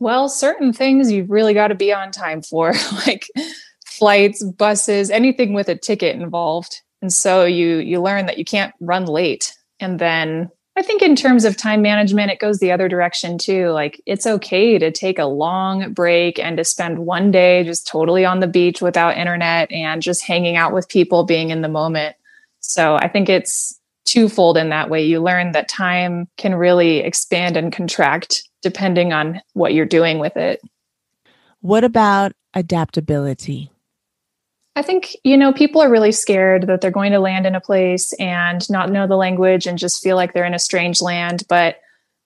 Well, 0.00 0.30
certain 0.30 0.72
things 0.72 1.12
you've 1.12 1.30
really 1.30 1.54
got 1.54 1.68
to 1.68 1.74
be 1.74 1.92
on 1.92 2.10
time 2.10 2.40
for, 2.42 2.72
like 3.06 3.28
flights, 3.86 4.42
buses, 4.42 5.10
anything 5.10 5.52
with 5.52 5.68
a 5.68 5.76
ticket 5.76 6.16
involved. 6.16 6.80
And 7.02 7.12
so 7.12 7.44
you 7.44 7.76
you 7.76 8.00
learn 8.00 8.26
that 8.26 8.38
you 8.38 8.44
can't 8.44 8.74
run 8.80 9.04
late. 9.04 9.54
And 9.78 9.98
then 9.98 10.50
I 10.76 10.82
think 10.82 11.02
in 11.02 11.16
terms 11.16 11.44
of 11.44 11.56
time 11.56 11.82
management, 11.82 12.30
it 12.30 12.38
goes 12.38 12.58
the 12.58 12.72
other 12.72 12.88
direction 12.88 13.36
too. 13.36 13.68
Like 13.70 14.00
it's 14.06 14.26
okay 14.26 14.78
to 14.78 14.90
take 14.90 15.18
a 15.18 15.24
long 15.24 15.92
break 15.92 16.38
and 16.38 16.56
to 16.56 16.64
spend 16.64 17.00
one 17.00 17.30
day 17.30 17.64
just 17.64 17.86
totally 17.86 18.24
on 18.24 18.40
the 18.40 18.46
beach 18.46 18.80
without 18.80 19.18
internet 19.18 19.70
and 19.70 20.00
just 20.00 20.24
hanging 20.24 20.56
out 20.56 20.72
with 20.72 20.88
people, 20.88 21.24
being 21.24 21.50
in 21.50 21.60
the 21.60 21.68
moment. 21.68 22.16
So 22.60 22.96
I 22.96 23.08
think 23.08 23.28
it's 23.28 23.78
twofold 24.06 24.56
in 24.56 24.70
that 24.70 24.88
way. 24.88 25.04
You 25.04 25.20
learn 25.20 25.52
that 25.52 25.68
time 25.68 26.28
can 26.38 26.54
really 26.54 26.98
expand 26.98 27.56
and 27.56 27.72
contract 27.72 28.48
depending 28.62 29.12
on 29.12 29.40
what 29.52 29.74
you're 29.74 29.86
doing 29.86 30.18
with 30.18 30.36
it. 30.36 30.60
What 31.60 31.84
about 31.84 32.32
adaptability? 32.54 33.70
I 34.76 34.82
think, 34.82 35.16
you 35.24 35.36
know, 35.36 35.52
people 35.52 35.82
are 35.82 35.90
really 35.90 36.12
scared 36.12 36.66
that 36.68 36.80
they're 36.80 36.90
going 36.90 37.12
to 37.12 37.18
land 37.18 37.44
in 37.44 37.54
a 37.54 37.60
place 37.60 38.12
and 38.14 38.68
not 38.70 38.90
know 38.90 39.06
the 39.06 39.16
language 39.16 39.66
and 39.66 39.78
just 39.78 40.02
feel 40.02 40.16
like 40.16 40.32
they're 40.32 40.44
in 40.44 40.54
a 40.54 40.60
strange 40.60 41.02
land. 41.02 41.42
But 41.48 41.76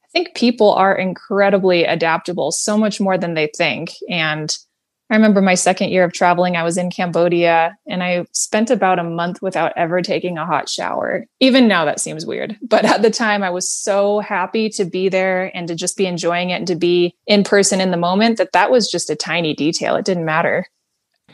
I 0.05 0.09
think 0.13 0.35
people 0.37 0.73
are 0.75 0.97
incredibly 0.97 1.85
adaptable, 1.85 2.53
so 2.53 2.77
much 2.79 3.01
more 3.01 3.19
than 3.19 3.35
they 3.35 3.51
think. 3.57 3.91
And 4.09 4.57
I 5.11 5.17
remember 5.17 5.43
my 5.43 5.55
second 5.55 5.91
year 5.91 6.03
of 6.03 6.15
traveling, 6.15 6.57
I 6.57 6.63
was 6.63 6.79
in 6.79 6.91
Cambodia 6.91 7.77
and 7.87 8.03
I 8.03 8.25
spent 8.33 8.71
about 8.71 8.99
a 8.99 9.05
month 9.05 9.43
without 9.43 9.73
ever 9.77 10.01
taking 10.01 10.39
a 10.39 10.47
hot 10.47 10.69
shower. 10.69 11.27
Even 11.41 11.69
now, 11.69 11.85
that 11.85 12.01
seems 12.01 12.25
weird. 12.25 12.57
But 12.63 12.87
at 12.87 13.03
the 13.03 13.11
time, 13.11 13.43
I 13.43 13.51
was 13.51 13.69
so 13.69 14.21
happy 14.21 14.71
to 14.71 14.85
be 14.87 15.11
there 15.11 15.55
and 15.55 15.69
to 15.69 15.75
just 15.75 15.99
be 15.99 16.07
enjoying 16.07 16.51
it 16.51 16.55
and 16.55 16.67
to 16.69 16.75
be 16.75 17.15
in 17.27 17.45
person 17.45 17.83
in 17.83 17.91
the 17.91 17.99
moment 17.99 18.39
that 18.39 18.53
that 18.53 18.71
was 18.71 18.91
just 18.91 19.11
a 19.11 19.17
tiny 19.17 19.55
detail. 19.55 19.95
It 19.97 20.07
didn't 20.07 20.25
matter. 20.25 20.67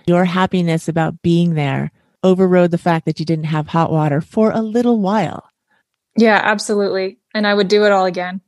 Your 0.05 0.25
happiness 0.25 0.89
about 0.89 1.23
being 1.23 1.55
there 1.55 1.93
overrode 2.25 2.73
the 2.73 2.79
fact 2.79 3.07
that 3.07 3.21
you 3.21 3.25
didn't 3.25 3.45
have 3.45 3.69
hot 3.69 3.93
water 3.93 4.21
for 4.21 4.51
a 4.51 4.63
little 4.63 4.99
while. 4.99 5.49
Yeah, 6.17 6.41
absolutely. 6.43 7.19
And 7.35 7.47
I 7.47 7.55
would 7.55 7.69
do 7.69 7.85
it 7.85 7.93
all 7.93 8.05
again. 8.05 8.41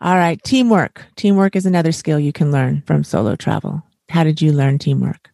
All 0.00 0.14
right. 0.14 0.40
Teamwork. 0.44 1.04
Teamwork 1.16 1.56
is 1.56 1.66
another 1.66 1.92
skill 1.92 2.18
you 2.18 2.32
can 2.32 2.52
learn 2.52 2.82
from 2.86 3.02
solo 3.04 3.34
travel. 3.34 3.82
How 4.10 4.24
did 4.24 4.42
you 4.42 4.52
learn 4.52 4.78
teamwork? 4.78 5.30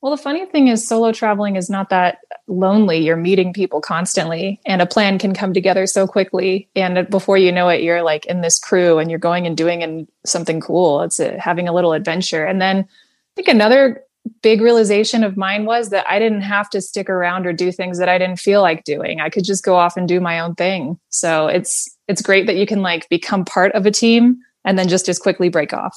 Well, 0.00 0.10
the 0.10 0.20
funny 0.20 0.44
thing 0.46 0.66
is, 0.66 0.86
solo 0.86 1.12
traveling 1.12 1.54
is 1.54 1.70
not 1.70 1.88
that 1.90 2.18
lonely. 2.48 2.98
You're 2.98 3.16
meeting 3.16 3.52
people 3.52 3.80
constantly, 3.80 4.60
and 4.66 4.82
a 4.82 4.86
plan 4.86 5.16
can 5.16 5.32
come 5.32 5.54
together 5.54 5.86
so 5.86 6.08
quickly. 6.08 6.68
And 6.74 7.08
before 7.08 7.38
you 7.38 7.52
know 7.52 7.68
it, 7.68 7.82
you're 7.82 8.02
like 8.02 8.26
in 8.26 8.40
this 8.40 8.58
crew 8.58 8.98
and 8.98 9.08
you're 9.08 9.20
going 9.20 9.46
and 9.46 9.56
doing 9.56 9.80
and 9.84 10.08
something 10.26 10.60
cool. 10.60 11.02
It's 11.02 11.20
a, 11.20 11.38
having 11.38 11.68
a 11.68 11.72
little 11.72 11.92
adventure. 11.92 12.44
And 12.44 12.60
then 12.60 12.78
I 12.78 13.32
think 13.36 13.46
another 13.46 14.02
big 14.42 14.60
realization 14.60 15.22
of 15.22 15.36
mine 15.36 15.66
was 15.66 15.90
that 15.90 16.04
I 16.08 16.18
didn't 16.18 16.42
have 16.42 16.68
to 16.70 16.80
stick 16.80 17.08
around 17.08 17.46
or 17.46 17.52
do 17.52 17.70
things 17.70 17.98
that 17.98 18.08
I 18.08 18.18
didn't 18.18 18.40
feel 18.40 18.60
like 18.60 18.82
doing. 18.82 19.20
I 19.20 19.30
could 19.30 19.44
just 19.44 19.64
go 19.64 19.76
off 19.76 19.96
and 19.96 20.08
do 20.08 20.20
my 20.20 20.40
own 20.40 20.56
thing. 20.56 20.98
So 21.10 21.46
it's 21.46 21.88
it's 22.08 22.22
great 22.22 22.46
that 22.48 22.56
you 22.56 22.66
can 22.66 22.82
like 22.82 23.08
become 23.08 23.44
part 23.44 23.72
of 23.72 23.86
a 23.86 23.92
team 23.92 24.38
and 24.64 24.76
then 24.76 24.88
just 24.88 25.08
as 25.08 25.20
quickly 25.20 25.48
break 25.48 25.72
off 25.72 25.96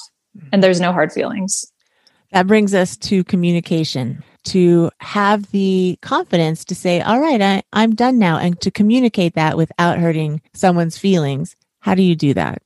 and 0.52 0.64
there's 0.64 0.82
no 0.82 0.92
hard 0.92 1.12
feelings. 1.12 1.66
That 2.32 2.48
brings 2.48 2.74
us 2.74 2.98
to 2.98 3.24
communication, 3.24 4.24
to 4.46 4.92
have 5.00 5.50
the 5.52 5.98
confidence 6.02 6.66
to 6.66 6.76
say, 6.76 7.02
all 7.02 7.20
right, 7.20 7.42
I, 7.42 7.64
I'm 7.74 7.96
done 7.96 8.20
now, 8.20 8.38
and 8.38 8.60
to 8.62 8.72
communicate 8.72 9.36
that 9.36 9.58
without 9.58 10.00
hurting 10.00 10.42
someone's 10.54 10.98
feelings. 10.98 11.56
How 11.80 11.96
do 11.96 12.02
you 12.02 12.16
do 12.16 12.34
that? 12.34 12.62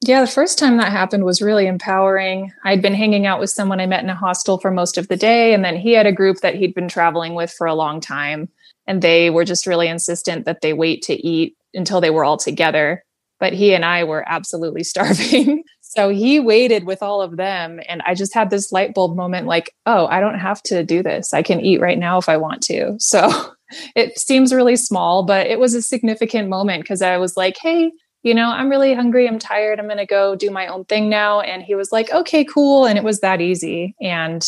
Yeah, 0.00 0.20
the 0.20 0.30
first 0.30 0.58
time 0.58 0.76
that 0.76 0.92
happened 0.92 1.24
was 1.24 1.42
really 1.42 1.66
empowering. 1.66 2.52
I'd 2.64 2.82
been 2.82 2.94
hanging 2.94 3.26
out 3.26 3.40
with 3.40 3.50
someone 3.50 3.80
I 3.80 3.86
met 3.86 4.04
in 4.04 4.10
a 4.10 4.14
hostel 4.14 4.58
for 4.58 4.70
most 4.70 4.96
of 4.96 5.08
the 5.08 5.16
day, 5.16 5.54
and 5.54 5.64
then 5.64 5.76
he 5.76 5.92
had 5.92 6.06
a 6.06 6.12
group 6.12 6.38
that 6.38 6.54
he'd 6.54 6.74
been 6.74 6.88
traveling 6.88 7.34
with 7.34 7.50
for 7.50 7.66
a 7.66 7.74
long 7.74 8.00
time. 8.00 8.48
And 8.86 9.02
they 9.02 9.28
were 9.28 9.44
just 9.44 9.66
really 9.66 9.88
insistent 9.88 10.44
that 10.44 10.60
they 10.60 10.72
wait 10.72 11.02
to 11.02 11.14
eat 11.14 11.56
until 11.74 12.00
they 12.00 12.10
were 12.10 12.24
all 12.24 12.36
together. 12.36 13.04
But 13.40 13.52
he 13.52 13.74
and 13.74 13.84
I 13.84 14.04
were 14.04 14.24
absolutely 14.26 14.84
starving. 14.84 15.64
So 15.88 16.10
he 16.10 16.38
waited 16.38 16.84
with 16.84 17.02
all 17.02 17.22
of 17.22 17.38
them. 17.38 17.80
And 17.88 18.02
I 18.04 18.14
just 18.14 18.34
had 18.34 18.50
this 18.50 18.70
light 18.72 18.92
bulb 18.92 19.16
moment 19.16 19.46
like, 19.46 19.74
oh, 19.86 20.06
I 20.08 20.20
don't 20.20 20.38
have 20.38 20.62
to 20.64 20.84
do 20.84 21.02
this. 21.02 21.32
I 21.32 21.42
can 21.42 21.60
eat 21.60 21.80
right 21.80 21.98
now 21.98 22.18
if 22.18 22.28
I 22.28 22.36
want 22.36 22.62
to. 22.64 22.96
So 23.08 23.54
it 23.94 24.18
seems 24.18 24.52
really 24.52 24.76
small, 24.76 25.24
but 25.24 25.46
it 25.46 25.58
was 25.58 25.74
a 25.74 25.82
significant 25.82 26.48
moment 26.48 26.82
because 26.82 27.00
I 27.00 27.16
was 27.16 27.36
like, 27.36 27.56
hey, 27.58 27.90
you 28.22 28.34
know, 28.34 28.50
I'm 28.50 28.68
really 28.68 28.92
hungry. 28.92 29.26
I'm 29.26 29.38
tired. 29.38 29.78
I'm 29.78 29.86
going 29.86 29.98
to 29.98 30.06
go 30.06 30.36
do 30.36 30.50
my 30.50 30.66
own 30.66 30.84
thing 30.84 31.08
now. 31.08 31.40
And 31.40 31.62
he 31.62 31.74
was 31.74 31.90
like, 31.90 32.10
okay, 32.12 32.44
cool. 32.44 32.84
And 32.84 32.98
it 32.98 33.04
was 33.04 33.20
that 33.20 33.40
easy. 33.40 33.94
And 34.00 34.46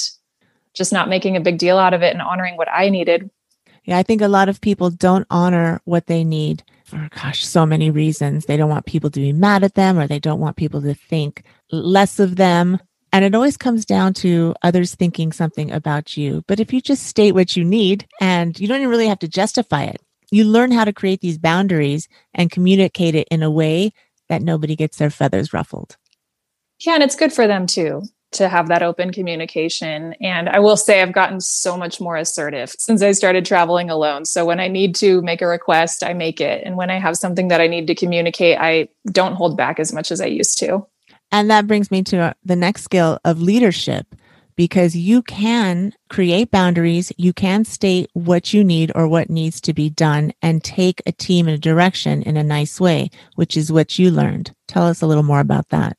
just 0.75 0.93
not 0.93 1.09
making 1.09 1.37
a 1.37 1.41
big 1.41 1.59
deal 1.59 1.79
out 1.79 1.95
of 1.95 2.03
it 2.03 2.13
and 2.13 2.23
honoring 2.23 2.57
what 2.57 2.69
I 2.71 2.91
needed. 2.91 3.31
Yeah, 3.85 3.99
I 3.99 4.03
think 4.03 4.21
a 4.21 4.29
lot 4.29 4.49
of 4.49 4.61
people 4.61 4.91
don't 4.91 5.27
honor 5.31 5.81
what 5.85 6.07
they 6.07 6.23
need 6.23 6.63
for 6.91 7.09
gosh, 7.15 7.47
so 7.47 7.65
many 7.65 7.91
reasons. 7.91 8.45
They 8.45 8.57
don't 8.57 8.71
want 8.71 8.87
people 8.87 9.11
to 9.11 9.21
be 9.21 9.33
mad 9.33 9.65
at 9.65 9.75
them 9.75 9.99
or 9.99 10.07
they 10.07 10.19
don't 10.19 10.41
want 10.41 10.57
people 10.57 10.83
to 10.83 10.95
think 10.95 11.43
less 11.71 12.19
of 12.19 12.37
them. 12.37 12.79
And 13.13 13.25
it 13.25 13.35
always 13.35 13.57
comes 13.57 13.85
down 13.85 14.15
to 14.15 14.55
others 14.63 14.95
thinking 14.95 15.33
something 15.33 15.71
about 15.71 16.17
you. 16.17 16.45
But 16.47 16.61
if 16.61 16.73
you 16.73 16.81
just 16.81 17.05
state 17.05 17.33
what 17.33 17.57
you 17.57 17.65
need 17.65 18.07
and 18.21 18.59
you 18.59 18.69
don't 18.69 18.79
even 18.79 18.91
really 18.91 19.09
have 19.09 19.19
to 19.21 19.29
justify 19.29 19.85
it, 19.85 20.01
you 20.31 20.45
learn 20.45 20.71
how 20.71 20.85
to 20.85 20.93
create 20.93 21.21
these 21.21 21.39
boundaries 21.39 22.09
and 22.35 22.51
communicate 22.51 23.15
it 23.15 23.27
in 23.31 23.43
a 23.43 23.51
way 23.51 23.93
that 24.29 24.43
nobody 24.43 24.77
gets 24.77 24.99
their 24.99 25.11
feathers 25.11 25.53
ruffled. 25.53 25.97
Yeah, 26.81 26.95
and 26.95 27.03
it's 27.03 27.17
good 27.17 27.33
for 27.33 27.47
them 27.47 27.67
too 27.67 28.03
to 28.33 28.49
have 28.49 28.69
that 28.69 28.83
open 28.83 29.13
communication. 29.13 30.15
And 30.21 30.49
I 30.49 30.59
will 30.59 30.77
say, 30.77 31.03
I've 31.03 31.13
gotten 31.13 31.41
so 31.41 31.77
much 31.77 32.01
more 32.01 32.17
assertive 32.17 32.75
since 32.79 33.03
I 33.03 33.13
started 33.13 33.45
traveling 33.45 33.91
alone. 33.91 34.25
So 34.25 34.45
when 34.45 34.61
I 34.61 34.69
need 34.69 34.95
to 34.97 35.21
make 35.23 35.43
a 35.43 35.47
request, 35.47 36.05
I 36.05 36.13
make 36.13 36.41
it. 36.41 36.63
And 36.65 36.77
when 36.77 36.91
I 36.91 36.99
have 36.99 37.17
something 37.17 37.49
that 37.49 37.61
I 37.61 37.67
need 37.67 37.87
to 37.89 37.95
communicate, 37.95 38.59
I 38.59 38.89
don't 39.07 39.35
hold 39.35 39.57
back 39.57 39.81
as 39.81 39.93
much 39.93 40.13
as 40.13 40.21
I 40.21 40.27
used 40.27 40.59
to. 40.61 40.87
And 41.33 41.51
that 41.51 41.67
brings 41.67 41.91
me 41.91 42.03
to 42.05 42.19
uh, 42.19 42.33
the 42.45 42.57
next 42.57 42.83
skill 42.83 43.19
of 43.25 43.41
leadership 43.41 44.15
because 44.57 44.95
you 44.95 45.23
can 45.23 45.95
create 46.11 46.51
boundaries, 46.51 47.13
you 47.17 47.33
can 47.33 47.65
state 47.65 48.11
what 48.13 48.53
you 48.53 48.63
need 48.63 48.93
or 48.95 49.09
what 49.09 49.31
needs 49.31 49.59
to 49.59 49.73
be 49.73 49.89
done 49.89 50.33
and 50.43 50.63
take 50.63 51.01
a 51.07 51.13
team 51.13 51.49
in 51.49 51.55
a 51.55 51.59
direction 51.59 52.23
in 52.23 52.37
a 52.37 52.45
nice 52.45 52.79
way, 52.79 53.09
which 53.37 53.57
is 53.57 53.73
what 53.73 53.99
you 53.99 54.11
learned. 54.11 54.55
Tell 54.69 54.87
us 54.87 55.01
a 55.01 55.07
little 55.07 55.23
more 55.23 55.41
about 55.41 55.69
that. 55.71 55.97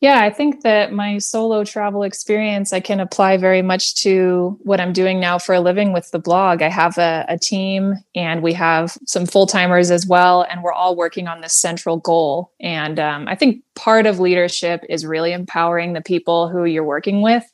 Yeah, 0.00 0.20
I 0.20 0.28
think 0.28 0.62
that 0.62 0.92
my 0.92 1.16
solo 1.16 1.64
travel 1.64 2.02
experience 2.02 2.74
I 2.74 2.80
can 2.80 3.00
apply 3.00 3.38
very 3.38 3.62
much 3.62 3.94
to 4.02 4.58
what 4.62 4.78
I'm 4.78 4.92
doing 4.92 5.18
now 5.18 5.38
for 5.38 5.54
a 5.54 5.60
living 5.60 5.94
with 5.94 6.10
the 6.10 6.18
blog. 6.18 6.60
I 6.60 6.68
have 6.68 6.98
a, 6.98 7.24
a 7.26 7.38
team 7.38 7.94
and 8.14 8.42
we 8.42 8.52
have 8.52 8.98
some 9.06 9.24
full 9.24 9.46
timers 9.46 9.90
as 9.90 10.06
well, 10.06 10.42
and 10.42 10.62
we're 10.62 10.74
all 10.74 10.94
working 10.94 11.26
on 11.26 11.40
this 11.40 11.54
central 11.54 11.96
goal. 11.96 12.52
And 12.60 12.98
um, 12.98 13.28
I 13.28 13.34
think 13.34 13.62
part 13.76 14.04
of 14.04 14.20
leadership 14.20 14.84
is 14.90 15.06
really 15.06 15.32
empowering 15.32 15.94
the 15.94 16.02
people 16.02 16.50
who 16.50 16.66
you're 16.66 16.84
working 16.84 17.22
with 17.22 17.44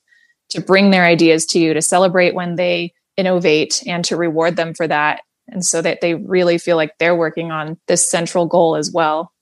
to 0.49 0.61
bring 0.61 0.91
their 0.91 1.05
ideas 1.05 1.47
to 1.47 1.61
you, 1.61 1.73
to 1.75 1.83
celebrate 1.83 2.35
when 2.35 2.57
they 2.57 2.93
innovate, 3.17 3.85
and 3.87 4.05
to 4.07 4.17
reward 4.17 4.57
them 4.57 4.75
for 4.75 4.89
that. 4.89 5.21
And 5.47 5.65
so 5.65 5.83
that 5.83 6.01
they 6.01 6.15
really 6.15 6.59
feel 6.59 6.77
like 6.77 6.99
they're 6.99 7.15
working 7.15 7.53
on 7.53 7.79
this 7.87 8.09
central 8.11 8.47
goal 8.47 8.75
as 8.75 8.91
well. 8.91 9.33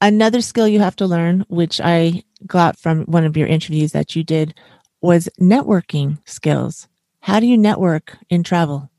Another 0.00 0.40
skill 0.40 0.66
you 0.66 0.80
have 0.80 0.96
to 0.96 1.06
learn, 1.06 1.44
which 1.48 1.80
I 1.80 2.24
got 2.46 2.78
from 2.78 3.04
one 3.04 3.24
of 3.24 3.36
your 3.36 3.46
interviews 3.46 3.92
that 3.92 4.16
you 4.16 4.24
did, 4.24 4.54
was 5.02 5.28
networking 5.38 6.18
skills. 6.26 6.88
How 7.20 7.38
do 7.38 7.46
you 7.46 7.58
network 7.58 8.16
in 8.30 8.42
travel? 8.42 8.90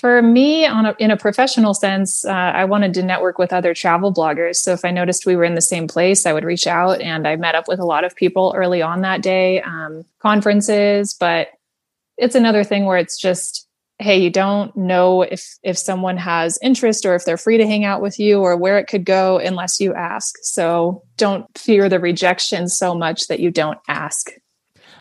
For 0.00 0.22
me, 0.22 0.64
on 0.64 0.86
a, 0.86 0.94
in 0.98 1.10
a 1.10 1.16
professional 1.16 1.74
sense, 1.74 2.24
uh, 2.24 2.30
I 2.30 2.64
wanted 2.64 2.94
to 2.94 3.02
network 3.02 3.38
with 3.38 3.52
other 3.52 3.74
travel 3.74 4.14
bloggers. 4.14 4.56
So 4.56 4.72
if 4.72 4.84
I 4.84 4.90
noticed 4.90 5.26
we 5.26 5.36
were 5.36 5.44
in 5.44 5.54
the 5.54 5.60
same 5.60 5.86
place, 5.86 6.24
I 6.24 6.32
would 6.32 6.44
reach 6.44 6.66
out, 6.66 7.02
and 7.02 7.28
I 7.28 7.36
met 7.36 7.54
up 7.54 7.68
with 7.68 7.80
a 7.80 7.84
lot 7.84 8.04
of 8.04 8.16
people 8.16 8.54
early 8.56 8.80
on 8.80 9.02
that 9.02 9.20
day, 9.20 9.60
um, 9.60 10.06
conferences. 10.18 11.12
But 11.12 11.48
it's 12.16 12.34
another 12.34 12.64
thing 12.64 12.86
where 12.86 12.96
it's 12.96 13.18
just 13.18 13.66
hey 14.00 14.18
you 14.18 14.30
don't 14.30 14.74
know 14.76 15.22
if 15.22 15.58
if 15.62 15.78
someone 15.78 16.16
has 16.16 16.58
interest 16.62 17.04
or 17.04 17.14
if 17.14 17.24
they're 17.24 17.36
free 17.36 17.58
to 17.58 17.66
hang 17.66 17.84
out 17.84 18.00
with 18.00 18.18
you 18.18 18.40
or 18.40 18.56
where 18.56 18.78
it 18.78 18.86
could 18.86 19.04
go 19.04 19.38
unless 19.38 19.78
you 19.78 19.94
ask 19.94 20.34
so 20.42 21.02
don't 21.16 21.46
fear 21.56 21.88
the 21.88 22.00
rejection 22.00 22.68
so 22.68 22.94
much 22.94 23.28
that 23.28 23.40
you 23.40 23.50
don't 23.50 23.78
ask 23.88 24.30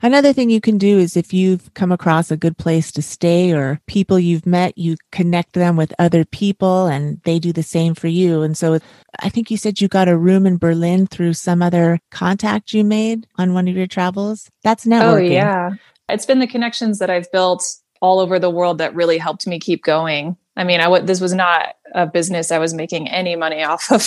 Another 0.02 0.32
thing 0.32 0.50
you 0.50 0.62
can 0.62 0.78
do 0.78 0.98
is 0.98 1.18
if 1.18 1.34
you've 1.34 1.74
come 1.74 1.92
across 1.92 2.32
a 2.32 2.38
good 2.38 2.58
place 2.58 2.92
to 2.94 3.02
stay 3.02 3.52
or 3.52 3.82
people 3.86 4.18
you've 4.18 4.46
met, 4.46 4.78
you 4.78 4.96
connect 5.12 5.54
them 5.54 5.76
with 5.76 5.94
other 6.00 6.24
people 6.24 6.86
and 6.88 7.20
they 7.24 7.38
do 7.38 7.52
the 7.52 7.64
same 7.64 7.96
for 7.96 8.08
you. 8.08 8.42
And 8.42 8.58
so 8.58 8.80
I 9.20 9.28
think 9.28 9.52
you 9.52 9.58
said 9.58 9.82
you 9.82 9.90
got 9.90 10.08
a 10.08 10.18
room 10.18 10.48
in 10.48 10.58
Berlin 10.58 11.06
through 11.06 11.34
some 11.34 11.62
other 11.62 12.00
contact 12.12 12.74
you 12.74 12.86
made 12.86 13.28
on 13.38 13.54
one 13.54 13.68
of 13.68 13.76
your 13.76 13.88
travels. 13.88 14.50
That's 14.64 14.88
oh, 14.88 14.90
networking. 14.90 15.30
Oh, 15.30 15.34
yeah. 15.34 15.70
It's 16.08 16.26
been 16.26 16.40
the 16.40 16.48
connections 16.48 17.00
that 17.00 17.10
I've 17.10 17.32
built 17.34 17.66
all 18.02 18.20
over 18.20 18.40
the 18.40 18.50
world 18.50 18.78
that 18.78 18.96
really 18.96 19.18
helped 19.18 19.46
me 19.48 19.60
keep 19.60 19.84
going. 19.84 20.38
I 20.56 20.64
mean, 20.64 20.80
I 20.80 20.86
w- 20.86 21.06
this 21.06 21.22
was 21.22 21.34
not 21.34 21.76
a 21.94 22.06
business 22.06 22.52
I 22.52 22.60
was 22.60 22.74
making 22.74 23.08
any 23.08 23.36
money 23.36 23.64
off 23.64 23.92
of 23.92 24.04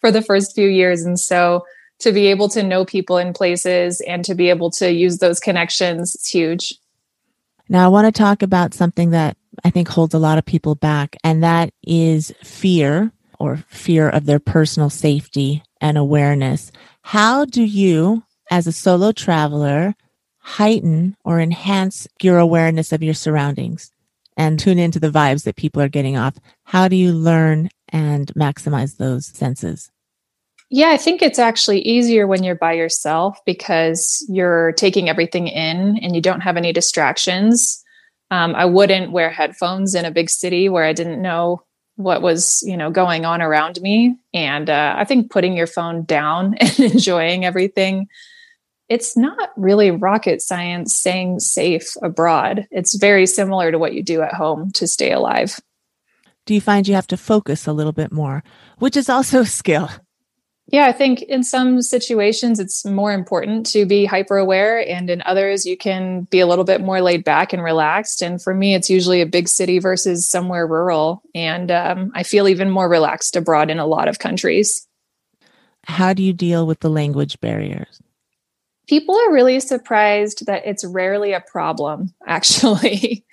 for 0.00 0.10
the 0.10 0.22
first 0.22 0.54
few 0.54 0.68
years, 0.68 1.02
and 1.04 1.18
so 1.18 1.64
to 2.00 2.12
be 2.12 2.28
able 2.28 2.48
to 2.50 2.62
know 2.62 2.84
people 2.84 3.18
in 3.18 3.32
places 3.32 4.00
and 4.06 4.24
to 4.24 4.34
be 4.34 4.48
able 4.50 4.70
to 4.70 4.92
use 4.92 5.18
those 5.18 5.40
connections 5.40 6.14
it's 6.14 6.30
huge. 6.30 6.74
Now 7.68 7.84
i 7.84 7.88
want 7.88 8.06
to 8.06 8.16
talk 8.16 8.42
about 8.42 8.72
something 8.72 9.10
that 9.10 9.36
i 9.64 9.70
think 9.70 9.88
holds 9.88 10.14
a 10.14 10.18
lot 10.18 10.38
of 10.38 10.44
people 10.44 10.74
back 10.74 11.16
and 11.24 11.42
that 11.42 11.72
is 11.84 12.32
fear 12.42 13.12
or 13.38 13.56
fear 13.68 14.08
of 14.08 14.26
their 14.26 14.38
personal 14.38 14.90
safety 14.90 15.62
and 15.80 15.96
awareness. 15.96 16.72
How 17.02 17.44
do 17.44 17.62
you 17.62 18.24
as 18.50 18.66
a 18.66 18.72
solo 18.72 19.12
traveler 19.12 19.94
heighten 20.48 21.14
or 21.24 21.40
enhance 21.40 22.08
your 22.22 22.38
awareness 22.38 22.90
of 22.90 23.02
your 23.02 23.12
surroundings 23.12 23.92
and 24.36 24.58
tune 24.58 24.78
into 24.78 24.98
the 24.98 25.10
vibes 25.10 25.44
that 25.44 25.56
people 25.56 25.82
are 25.82 25.90
getting 25.90 26.16
off. 26.16 26.36
How 26.64 26.88
do 26.88 26.96
you 26.96 27.12
learn 27.12 27.68
and 27.90 28.32
maximize 28.34 28.96
those 28.96 29.26
senses? 29.26 29.90
Yeah, 30.70 30.88
I 30.90 30.96
think 30.96 31.20
it's 31.20 31.38
actually 31.38 31.80
easier 31.80 32.26
when 32.26 32.42
you're 32.42 32.54
by 32.54 32.72
yourself 32.72 33.38
because 33.44 34.24
you're 34.28 34.72
taking 34.72 35.08
everything 35.08 35.48
in 35.48 35.98
and 35.98 36.14
you 36.14 36.22
don't 36.22 36.40
have 36.40 36.56
any 36.56 36.72
distractions. 36.72 37.84
Um, 38.30 38.54
I 38.54 38.64
wouldn't 38.64 39.12
wear 39.12 39.30
headphones 39.30 39.94
in 39.94 40.06
a 40.06 40.10
big 40.10 40.30
city 40.30 40.68
where 40.68 40.84
I 40.84 40.94
didn't 40.94 41.20
know 41.20 41.62
what 41.96 42.22
was 42.22 42.62
you 42.64 42.76
know 42.76 42.90
going 42.90 43.24
on 43.24 43.42
around 43.42 43.80
me. 43.82 44.16
And 44.32 44.70
uh, 44.70 44.94
i 44.96 45.04
think 45.04 45.30
putting 45.30 45.56
your 45.56 45.66
phone 45.66 46.04
down 46.04 46.54
and 46.60 46.80
enjoying 46.80 47.44
everything 47.44 48.06
it's 48.88 49.16
not 49.16 49.50
really 49.56 49.90
rocket 49.90 50.40
science 50.40 50.94
saying 50.94 51.40
safe 51.40 51.94
abroad 52.02 52.66
it's 52.70 52.96
very 52.96 53.26
similar 53.26 53.70
to 53.70 53.78
what 53.78 53.94
you 53.94 54.02
do 54.02 54.22
at 54.22 54.34
home 54.34 54.70
to 54.72 54.86
stay 54.86 55.12
alive 55.12 55.60
do 56.46 56.54
you 56.54 56.60
find 56.60 56.88
you 56.88 56.94
have 56.94 57.06
to 57.06 57.16
focus 57.16 57.66
a 57.66 57.72
little 57.72 57.92
bit 57.92 58.12
more 58.12 58.42
which 58.78 58.96
is 58.96 59.08
also 59.08 59.40
a 59.40 59.46
skill 59.46 59.90
yeah, 60.70 60.84
I 60.84 60.92
think 60.92 61.22
in 61.22 61.42
some 61.44 61.80
situations 61.80 62.60
it's 62.60 62.84
more 62.84 63.12
important 63.12 63.64
to 63.72 63.86
be 63.86 64.04
hyper 64.04 64.36
aware, 64.36 64.86
and 64.86 65.08
in 65.08 65.22
others 65.22 65.64
you 65.64 65.78
can 65.78 66.24
be 66.24 66.40
a 66.40 66.46
little 66.46 66.64
bit 66.64 66.82
more 66.82 67.00
laid 67.00 67.24
back 67.24 67.54
and 67.54 67.64
relaxed. 67.64 68.20
And 68.20 68.40
for 68.40 68.52
me, 68.52 68.74
it's 68.74 68.90
usually 68.90 69.22
a 69.22 69.26
big 69.26 69.48
city 69.48 69.78
versus 69.78 70.28
somewhere 70.28 70.66
rural, 70.66 71.22
and 71.34 71.70
um, 71.70 72.12
I 72.14 72.22
feel 72.22 72.48
even 72.48 72.70
more 72.70 72.88
relaxed 72.88 73.34
abroad 73.34 73.70
in 73.70 73.78
a 73.78 73.86
lot 73.86 74.08
of 74.08 74.18
countries. 74.18 74.86
How 75.84 76.12
do 76.12 76.22
you 76.22 76.34
deal 76.34 76.66
with 76.66 76.80
the 76.80 76.90
language 76.90 77.40
barriers? 77.40 77.98
People 78.88 79.16
are 79.16 79.32
really 79.32 79.60
surprised 79.60 80.46
that 80.46 80.66
it's 80.66 80.84
rarely 80.84 81.32
a 81.32 81.40
problem, 81.40 82.12
actually. 82.26 83.24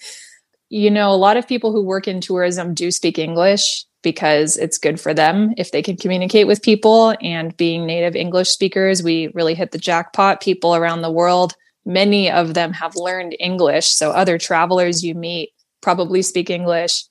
you 0.70 0.92
know, 0.92 1.12
a 1.12 1.16
lot 1.16 1.38
of 1.38 1.48
people 1.48 1.72
who 1.72 1.84
work 1.84 2.08
in 2.08 2.22
tourism 2.22 2.74
do 2.74 2.92
speak 2.92 3.18
English 3.18 3.86
because 4.04 4.56
it's 4.58 4.78
good 4.78 5.02
for 5.02 5.16
them 5.16 5.54
if 5.58 5.72
they 5.72 5.82
can 5.82 5.98
communicate 5.98 6.46
with 6.46 6.62
people. 6.62 7.16
And 7.22 7.58
being 7.58 7.86
native 7.86 8.16
English 8.16 8.50
speakers, 8.50 9.02
we 9.02 9.30
really 9.34 9.56
hit 9.56 9.72
the 9.72 9.80
jackpot. 9.80 10.42
People 10.42 10.76
around 10.76 11.02
the 11.02 11.12
world, 11.12 11.56
many 11.86 12.30
of 12.30 12.54
them 12.54 12.72
have 12.74 12.96
learned 12.96 13.36
English. 13.40 13.88
So 13.88 14.12
other 14.12 14.38
travelers 14.38 15.04
you 15.04 15.16
meet 15.16 15.54
probably 15.82 16.22
speak 16.22 16.50
English. 16.52 17.04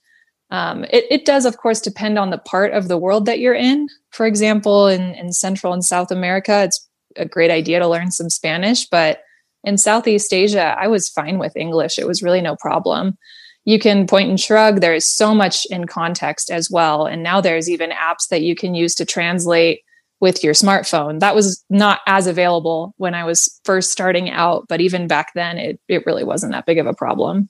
Um, 0.50 0.84
it, 0.84 1.04
it, 1.10 1.24
does, 1.24 1.46
of 1.46 1.56
course, 1.56 1.80
depend 1.80 2.16
on 2.18 2.30
the 2.30 2.38
part 2.38 2.72
of 2.72 2.86
the 2.86 2.98
world 2.98 3.26
that 3.26 3.40
you're 3.40 3.54
in. 3.54 3.88
For 4.10 4.24
example, 4.24 4.86
in, 4.86 5.14
in 5.14 5.32
Central 5.32 5.72
and 5.72 5.84
South 5.84 6.12
America, 6.12 6.62
it's 6.62 6.86
a 7.16 7.25
great 7.25 7.50
idea 7.50 7.78
to 7.78 7.88
learn 7.88 8.11
some 8.11 8.30
Spanish. 8.30 8.87
But 8.87 9.23
in 9.62 9.78
Southeast 9.78 10.33
Asia, 10.33 10.76
I 10.78 10.88
was 10.88 11.09
fine 11.09 11.38
with 11.38 11.56
English. 11.56 11.99
It 11.99 12.06
was 12.06 12.23
really 12.23 12.40
no 12.40 12.56
problem 12.56 13.16
you 13.64 13.78
can 13.78 14.06
point 14.06 14.28
and 14.28 14.40
shrug. 14.40 14.80
There 14.80 14.94
is 14.94 15.09
so 15.09 15.35
much 15.35 15.66
in 15.66 15.87
context 15.87 16.50
as 16.50 16.71
well. 16.71 17.06
And 17.06 17.23
now 17.23 17.40
there's 17.40 17.71
even 17.71 17.90
apps 17.90 18.28
that 18.30 18.42
you 18.42 18.54
can 18.54 18.75
use 18.75 18.94
to 18.97 19.04
translate 19.04 19.80
with 20.21 20.44
your 20.44 20.54
smartphone. 20.54 21.21
That 21.21 21.35
was 21.35 21.64
not 21.71 22.00
as 22.06 22.26
available 22.26 22.94
when 22.99 23.14
I 23.14 23.25
was 23.25 23.61
first 23.64 23.90
starting 23.90 24.30
out, 24.30 24.66
but 24.68 24.80
even 24.80 25.06
back 25.06 25.33
then, 25.35 25.59
it, 25.59 25.80
it 25.88 26.06
really 26.06 26.25
wasn't 26.25 26.52
that 26.52 26.67
big 26.67 26.78
of 26.78 26.86
a 26.86 26.95
problem. 26.95 27.49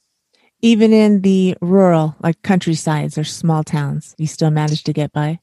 Even 0.60 0.92
in 0.92 1.20
the 1.20 1.56
rural, 1.60 2.16
like 2.20 2.40
countrysides 2.42 3.18
or 3.18 3.24
small 3.24 3.62
towns, 3.64 4.14
you 4.16 4.26
still 4.26 4.50
managed 4.50 4.86
to 4.86 4.92
get 4.92 5.12
by? 5.12 5.40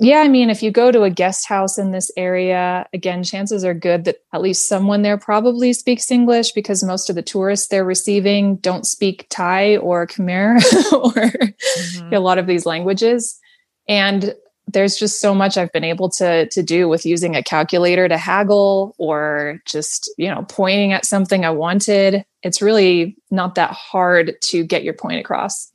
Yeah, 0.00 0.18
I 0.18 0.28
mean, 0.28 0.48
if 0.48 0.62
you 0.62 0.70
go 0.70 0.92
to 0.92 1.02
a 1.02 1.10
guest 1.10 1.48
house 1.48 1.76
in 1.76 1.90
this 1.90 2.10
area, 2.16 2.86
again, 2.92 3.24
chances 3.24 3.64
are 3.64 3.74
good 3.74 4.04
that 4.04 4.18
at 4.32 4.40
least 4.40 4.68
someone 4.68 5.02
there 5.02 5.18
probably 5.18 5.72
speaks 5.72 6.10
English 6.10 6.52
because 6.52 6.84
most 6.84 7.10
of 7.10 7.16
the 7.16 7.22
tourists 7.22 7.66
they're 7.66 7.84
receiving 7.84 8.56
don't 8.56 8.86
speak 8.86 9.26
Thai 9.28 9.76
or 9.78 10.06
Khmer 10.06 10.56
or 10.92 11.10
mm-hmm. 11.10 12.14
a 12.14 12.20
lot 12.20 12.38
of 12.38 12.46
these 12.46 12.64
languages. 12.64 13.40
And 13.88 14.34
there's 14.68 14.96
just 14.96 15.20
so 15.20 15.34
much 15.34 15.56
I've 15.56 15.72
been 15.72 15.82
able 15.82 16.10
to 16.10 16.48
to 16.48 16.62
do 16.62 16.88
with 16.88 17.04
using 17.04 17.34
a 17.34 17.42
calculator 17.42 18.06
to 18.06 18.18
haggle 18.18 18.94
or 18.98 19.60
just, 19.66 20.10
you 20.16 20.28
know, 20.28 20.44
pointing 20.48 20.92
at 20.92 21.06
something 21.06 21.44
I 21.44 21.50
wanted. 21.50 22.24
It's 22.44 22.62
really 22.62 23.16
not 23.30 23.56
that 23.56 23.72
hard 23.72 24.36
to 24.42 24.64
get 24.64 24.84
your 24.84 24.94
point 24.94 25.18
across. 25.18 25.72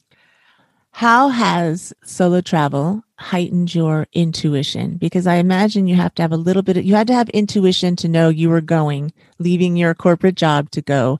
How 0.92 1.30
has 1.30 1.92
solo 2.04 2.40
travel 2.40 3.04
heightened 3.24 3.74
your 3.74 4.08
intuition? 4.14 4.98
Because 4.98 5.26
I 5.26 5.36
imagine 5.36 5.88
you 5.88 5.96
have 5.96 6.14
to 6.16 6.22
have 6.22 6.32
a 6.32 6.38
little 6.38 6.62
bit, 6.62 6.78
of, 6.78 6.86
you 6.86 6.96
had 6.96 7.08
to 7.08 7.14
have 7.14 7.30
intuition 7.30 7.96
to 7.98 8.08
know 8.08 8.30
you 8.30 8.50
were 8.50 8.62
going, 8.62 9.14
leaving 9.40 9.76
your 9.76 9.94
corporate 9.94 10.36
job 10.36 10.70
to 10.72 10.82
go. 10.82 11.20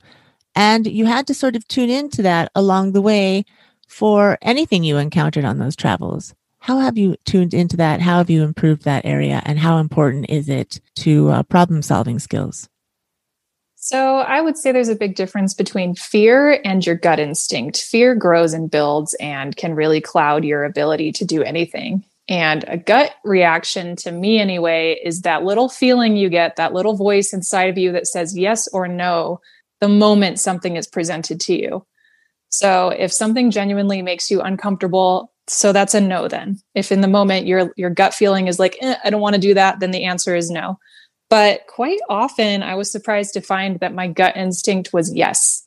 And 0.54 0.86
you 0.86 1.06
had 1.06 1.26
to 1.26 1.34
sort 1.34 1.56
of 1.56 1.66
tune 1.66 1.90
into 1.90 2.22
that 2.22 2.50
along 2.54 2.92
the 2.92 3.02
way 3.02 3.44
for 3.88 4.38
anything 4.42 4.84
you 4.84 4.96
encountered 4.98 5.44
on 5.44 5.58
those 5.58 5.76
travels. 5.76 6.34
How 6.58 6.78
have 6.78 6.96
you 6.96 7.16
tuned 7.24 7.52
into 7.52 7.76
that? 7.76 8.00
How 8.00 8.18
have 8.18 8.30
you 8.30 8.42
improved 8.42 8.84
that 8.84 9.04
area? 9.04 9.42
And 9.44 9.58
how 9.58 9.78
important 9.78 10.30
is 10.30 10.48
it 10.48 10.80
to 10.96 11.30
uh, 11.30 11.42
problem 11.42 11.82
solving 11.82 12.18
skills? 12.18 12.68
So 13.84 14.20
I 14.20 14.40
would 14.40 14.56
say 14.56 14.72
there's 14.72 14.88
a 14.88 14.96
big 14.96 15.14
difference 15.14 15.52
between 15.52 15.94
fear 15.94 16.58
and 16.64 16.84
your 16.86 16.94
gut 16.94 17.20
instinct. 17.20 17.82
Fear 17.82 18.14
grows 18.14 18.54
and 18.54 18.70
builds 18.70 19.12
and 19.20 19.54
can 19.54 19.74
really 19.74 20.00
cloud 20.00 20.42
your 20.42 20.64
ability 20.64 21.12
to 21.12 21.26
do 21.26 21.42
anything. 21.42 22.02
And 22.26 22.64
a 22.66 22.78
gut 22.78 23.14
reaction 23.24 23.94
to 23.96 24.10
me, 24.10 24.38
anyway, 24.38 24.98
is 25.04 25.20
that 25.20 25.44
little 25.44 25.68
feeling 25.68 26.16
you 26.16 26.30
get, 26.30 26.56
that 26.56 26.72
little 26.72 26.96
voice 26.96 27.34
inside 27.34 27.68
of 27.68 27.76
you 27.76 27.92
that 27.92 28.06
says 28.06 28.38
yes 28.38 28.66
or 28.68 28.88
no 28.88 29.42
the 29.82 29.88
moment 29.88 30.40
something 30.40 30.76
is 30.76 30.86
presented 30.86 31.38
to 31.40 31.54
you. 31.54 31.84
So 32.48 32.88
if 32.88 33.12
something 33.12 33.50
genuinely 33.50 34.00
makes 34.00 34.30
you 34.30 34.40
uncomfortable, 34.40 35.30
so 35.46 35.74
that's 35.74 35.92
a 35.92 36.00
no 36.00 36.26
then. 36.26 36.58
If 36.74 36.90
in 36.90 37.02
the 37.02 37.06
moment 37.06 37.46
your 37.46 37.70
your 37.76 37.90
gut 37.90 38.14
feeling 38.14 38.48
is 38.48 38.58
like, 38.58 38.78
eh, 38.80 38.96
I 39.04 39.10
don't 39.10 39.20
want 39.20 39.34
to 39.34 39.40
do 39.42 39.52
that, 39.52 39.80
then 39.80 39.90
the 39.90 40.04
answer 40.04 40.34
is 40.34 40.50
no. 40.50 40.78
But 41.30 41.66
quite 41.66 42.00
often, 42.08 42.62
I 42.62 42.74
was 42.74 42.90
surprised 42.90 43.34
to 43.34 43.40
find 43.40 43.80
that 43.80 43.94
my 43.94 44.08
gut 44.08 44.36
instinct 44.36 44.92
was 44.92 45.12
yes. 45.14 45.66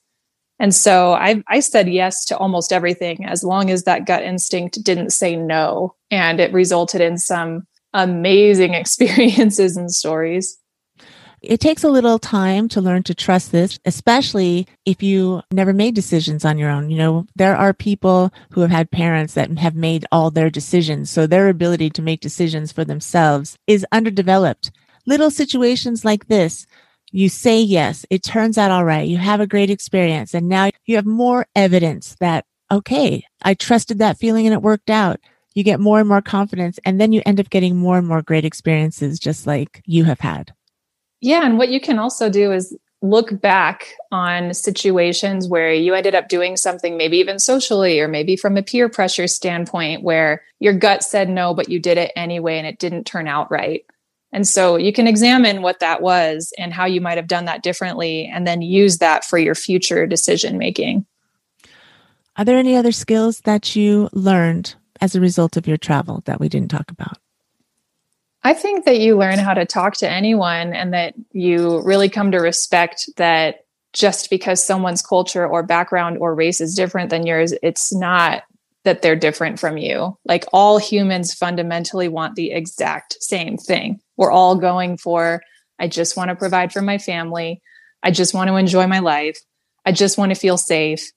And 0.59 0.73
so 0.73 1.13
I, 1.13 1.43
I 1.47 1.59
said 1.59 1.87
yes 1.87 2.25
to 2.25 2.37
almost 2.37 2.73
everything 2.73 3.25
as 3.25 3.43
long 3.43 3.69
as 3.69 3.83
that 3.83 4.05
gut 4.05 4.23
instinct 4.23 4.83
didn't 4.83 5.11
say 5.11 5.35
no. 5.35 5.95
And 6.09 6.39
it 6.39 6.53
resulted 6.53 7.01
in 7.01 7.17
some 7.17 7.67
amazing 7.93 8.73
experiences 8.75 9.77
and 9.77 9.91
stories. 9.91 10.57
It 11.41 11.59
takes 11.59 11.83
a 11.83 11.89
little 11.89 12.17
time 12.17 12.67
to 12.69 12.81
learn 12.81 13.03
to 13.03 13.13
trust 13.13 13.51
this, 13.51 13.79
especially 13.85 14.65
if 14.85 15.03
you 15.03 15.43
never 15.51 15.71
made 15.71 15.93
decisions 15.93 16.43
on 16.43 16.57
your 16.57 16.71
own. 16.71 16.89
You 16.89 16.97
know, 16.97 17.27
there 17.35 17.55
are 17.55 17.73
people 17.73 18.33
who 18.51 18.61
have 18.61 18.71
had 18.71 18.89
parents 18.89 19.35
that 19.35 19.55
have 19.59 19.75
made 19.75 20.05
all 20.11 20.31
their 20.31 20.49
decisions. 20.49 21.11
So 21.11 21.27
their 21.27 21.47
ability 21.47 21.91
to 21.91 22.01
make 22.01 22.21
decisions 22.21 22.71
for 22.71 22.83
themselves 22.83 23.55
is 23.67 23.85
underdeveloped 23.91 24.71
little 25.07 25.31
situations 25.31 26.05
like 26.05 26.27
this, 26.27 26.67
you 27.11 27.29
say 27.29 27.59
yes, 27.59 28.05
it 28.09 28.21
turns 28.21 28.57
out 28.57 28.69
all 28.69 28.83
right. 28.83 29.07
You 29.07 29.17
have 29.17 29.39
a 29.39 29.47
great 29.47 29.69
experience. 29.69 30.33
And 30.33 30.49
now 30.49 30.69
you 30.85 30.97
have 30.97 31.05
more 31.05 31.47
evidence 31.55 32.15
that, 32.19 32.45
okay, 32.69 33.25
I 33.41 33.53
trusted 33.53 33.97
that 33.99 34.19
feeling 34.19 34.45
and 34.45 34.53
it 34.53 34.61
worked 34.61 34.89
out. 34.89 35.19
You 35.55 35.63
get 35.63 35.79
more 35.79 35.99
and 35.99 36.07
more 36.07 36.21
confidence. 36.21 36.79
And 36.85 37.01
then 37.01 37.13
you 37.13 37.23
end 37.25 37.39
up 37.39 37.49
getting 37.49 37.77
more 37.77 37.97
and 37.97 38.07
more 38.07 38.21
great 38.21 38.45
experiences, 38.45 39.17
just 39.17 39.47
like 39.47 39.81
you 39.85 40.03
have 40.03 40.19
had. 40.19 40.53
Yeah. 41.21 41.45
And 41.45 41.57
what 41.57 41.69
you 41.69 41.79
can 41.79 41.97
also 41.97 42.29
do 42.29 42.51
is 42.51 42.77
look 43.01 43.39
back 43.41 43.93
on 44.11 44.53
situations 44.53 45.47
where 45.47 45.73
you 45.73 45.93
ended 45.93 46.13
up 46.13 46.27
doing 46.29 46.57
something, 46.57 46.97
maybe 46.97 47.17
even 47.17 47.39
socially, 47.39 47.99
or 47.99 48.07
maybe 48.07 48.35
from 48.35 48.57
a 48.57 48.63
peer 48.63 48.89
pressure 48.89 49.27
standpoint, 49.27 50.03
where 50.03 50.43
your 50.59 50.73
gut 50.73 51.03
said 51.03 51.29
no, 51.29 51.53
but 51.53 51.69
you 51.69 51.79
did 51.79 51.97
it 51.97 52.11
anyway 52.15 52.57
and 52.57 52.67
it 52.67 52.79
didn't 52.79 53.05
turn 53.05 53.27
out 53.27 53.49
right. 53.49 53.85
And 54.33 54.47
so 54.47 54.75
you 54.75 54.91
can 54.91 55.07
examine 55.07 55.61
what 55.61 55.79
that 55.79 56.01
was 56.01 56.53
and 56.57 56.73
how 56.73 56.85
you 56.85 57.01
might 57.01 57.17
have 57.17 57.27
done 57.27 57.45
that 57.45 57.63
differently, 57.63 58.29
and 58.31 58.45
then 58.45 58.61
use 58.61 58.97
that 58.97 59.23
for 59.23 59.37
your 59.37 59.55
future 59.55 60.05
decision 60.05 60.57
making. 60.57 61.05
Are 62.35 62.45
there 62.45 62.57
any 62.57 62.75
other 62.75 62.91
skills 62.91 63.41
that 63.41 63.75
you 63.75 64.09
learned 64.13 64.75
as 65.01 65.15
a 65.15 65.21
result 65.21 65.57
of 65.57 65.67
your 65.67 65.77
travel 65.77 66.21
that 66.25 66.39
we 66.39 66.49
didn't 66.49 66.69
talk 66.69 66.91
about? 66.91 67.17
I 68.43 68.53
think 68.53 68.85
that 68.85 68.99
you 68.99 69.17
learn 69.17 69.39
how 69.39 69.53
to 69.53 69.65
talk 69.65 69.95
to 69.97 70.09
anyone 70.09 70.73
and 70.73 70.93
that 70.93 71.15
you 71.31 71.81
really 71.81 72.09
come 72.09 72.31
to 72.31 72.37
respect 72.37 73.09
that 73.17 73.65
just 73.93 74.29
because 74.29 74.63
someone's 74.63 75.01
culture 75.01 75.47
or 75.47 75.63
background 75.63 76.19
or 76.19 76.35
race 76.35 76.61
is 76.61 76.75
different 76.75 77.09
than 77.09 77.25
yours, 77.25 77.53
it's 77.63 77.93
not 77.93 78.43
that 78.87 79.01
they're 79.01 79.17
different 79.17 79.59
from 79.59 79.77
you. 79.77 80.17
Like 80.23 80.45
all 80.53 80.77
humans 80.77 81.33
fundamentally 81.33 82.07
want 82.07 82.35
the 82.35 82.51
exact 82.51 83.17
same 83.19 83.57
thing. 83.57 83.99
We're 84.15 84.31
all 84.31 84.55
going 84.55 84.97
for, 84.97 85.41
I 85.77 85.89
just 85.89 86.15
want 86.15 86.29
to 86.29 86.37
provide 86.37 86.71
for 86.71 86.81
my 86.81 86.97
family. 86.97 87.61
I 88.01 88.11
just 88.11 88.33
want 88.33 88.47
to 88.47 88.55
enjoy 88.55 88.87
my 88.87 88.99
life. 88.99 89.37
I 89.85 89.91
just 89.91 90.17
want 90.17 90.31
to 90.31 90.39
feel 90.39 90.57
safe. 90.57 91.11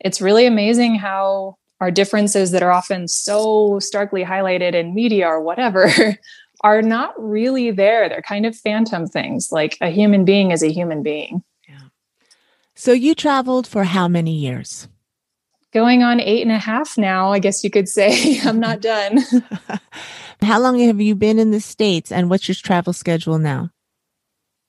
It's 0.00 0.20
really 0.20 0.44
amazing 0.44 0.96
how 0.96 1.56
our 1.80 1.90
differences 1.90 2.50
that 2.50 2.62
are 2.62 2.70
often 2.70 3.08
so 3.08 3.78
starkly 3.78 4.22
highlighted 4.22 4.74
in 4.74 4.94
media 4.94 5.26
or 5.26 5.40
whatever 5.40 5.90
are 6.62 6.82
not 6.82 7.14
really 7.16 7.70
there. 7.70 8.06
They're 8.10 8.20
kind 8.20 8.44
of 8.44 8.54
phantom 8.54 9.06
things. 9.06 9.48
Like 9.50 9.78
a 9.80 9.88
human 9.88 10.26
being 10.26 10.50
is 10.50 10.62
a 10.62 10.70
human 10.70 11.02
being. 11.02 11.42
Yeah. 11.66 11.88
So 12.74 12.92
you 12.92 13.14
traveled 13.14 13.66
for 13.66 13.84
how 13.84 14.08
many 14.08 14.34
years? 14.34 14.88
Going 15.72 16.02
on 16.02 16.20
eight 16.20 16.42
and 16.42 16.52
a 16.52 16.58
half 16.58 16.98
now, 16.98 17.32
I 17.32 17.38
guess 17.38 17.64
you 17.64 17.70
could 17.70 17.88
say. 17.88 18.40
I'm 18.44 18.60
not 18.60 18.80
done. 18.80 19.20
how 20.42 20.60
long 20.60 20.78
have 20.80 21.00
you 21.00 21.14
been 21.14 21.38
in 21.38 21.50
the 21.50 21.60
States 21.60 22.12
and 22.12 22.28
what's 22.28 22.48
your 22.48 22.54
travel 22.54 22.92
schedule 22.92 23.38
now? 23.38 23.70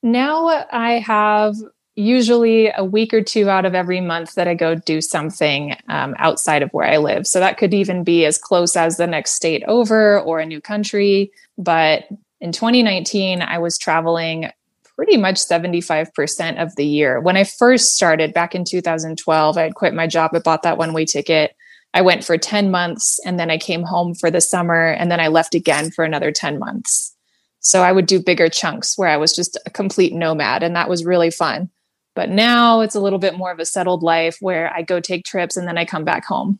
Now 0.02 0.66
I 0.70 0.98
have 1.00 1.56
usually 1.96 2.72
a 2.76 2.84
week 2.84 3.14
or 3.14 3.22
two 3.22 3.48
out 3.48 3.64
of 3.64 3.74
every 3.74 4.00
month 4.00 4.34
that 4.34 4.48
I 4.48 4.54
go 4.54 4.74
do 4.74 5.00
something 5.00 5.76
um, 5.88 6.14
outside 6.18 6.62
of 6.62 6.70
where 6.70 6.86
I 6.86 6.96
live. 6.96 7.26
So 7.26 7.38
that 7.38 7.56
could 7.56 7.72
even 7.72 8.02
be 8.02 8.24
as 8.24 8.36
close 8.36 8.76
as 8.76 8.96
the 8.96 9.06
next 9.06 9.32
state 9.32 9.62
over 9.68 10.20
or 10.20 10.40
a 10.40 10.46
new 10.46 10.60
country. 10.60 11.30
But 11.56 12.04
in 12.40 12.52
2019, 12.52 13.42
I 13.42 13.58
was 13.58 13.78
traveling 13.78 14.50
pretty 14.96 15.16
much 15.16 15.36
75% 15.36 16.62
of 16.62 16.76
the 16.76 16.86
year. 16.86 17.20
When 17.20 17.36
I 17.36 17.44
first 17.44 17.94
started 17.94 18.32
back 18.32 18.54
in 18.54 18.64
2012, 18.64 19.56
I 19.56 19.62
had 19.62 19.74
quit 19.74 19.94
my 19.94 20.06
job, 20.06 20.30
I 20.34 20.38
bought 20.38 20.62
that 20.62 20.78
one 20.78 20.92
way 20.92 21.04
ticket. 21.04 21.56
I 21.92 22.02
went 22.02 22.24
for 22.24 22.36
10 22.36 22.70
months 22.70 23.20
and 23.24 23.38
then 23.38 23.50
I 23.50 23.58
came 23.58 23.82
home 23.82 24.14
for 24.14 24.30
the 24.30 24.40
summer 24.40 24.88
and 24.88 25.10
then 25.10 25.20
I 25.20 25.28
left 25.28 25.54
again 25.54 25.90
for 25.90 26.04
another 26.04 26.32
10 26.32 26.58
months. 26.58 27.14
So 27.60 27.82
I 27.82 27.92
would 27.92 28.06
do 28.06 28.22
bigger 28.22 28.48
chunks 28.48 28.98
where 28.98 29.08
I 29.08 29.16
was 29.16 29.34
just 29.34 29.56
a 29.64 29.70
complete 29.70 30.12
nomad 30.12 30.62
and 30.62 30.76
that 30.76 30.88
was 30.88 31.04
really 31.04 31.30
fun. 31.30 31.70
But 32.14 32.30
now 32.30 32.80
it's 32.80 32.94
a 32.94 33.00
little 33.00 33.18
bit 33.18 33.36
more 33.36 33.50
of 33.50 33.58
a 33.58 33.64
settled 33.64 34.02
life 34.02 34.36
where 34.40 34.72
I 34.72 34.82
go 34.82 35.00
take 35.00 35.24
trips 35.24 35.56
and 35.56 35.66
then 35.66 35.78
I 35.78 35.84
come 35.84 36.04
back 36.04 36.24
home. 36.24 36.58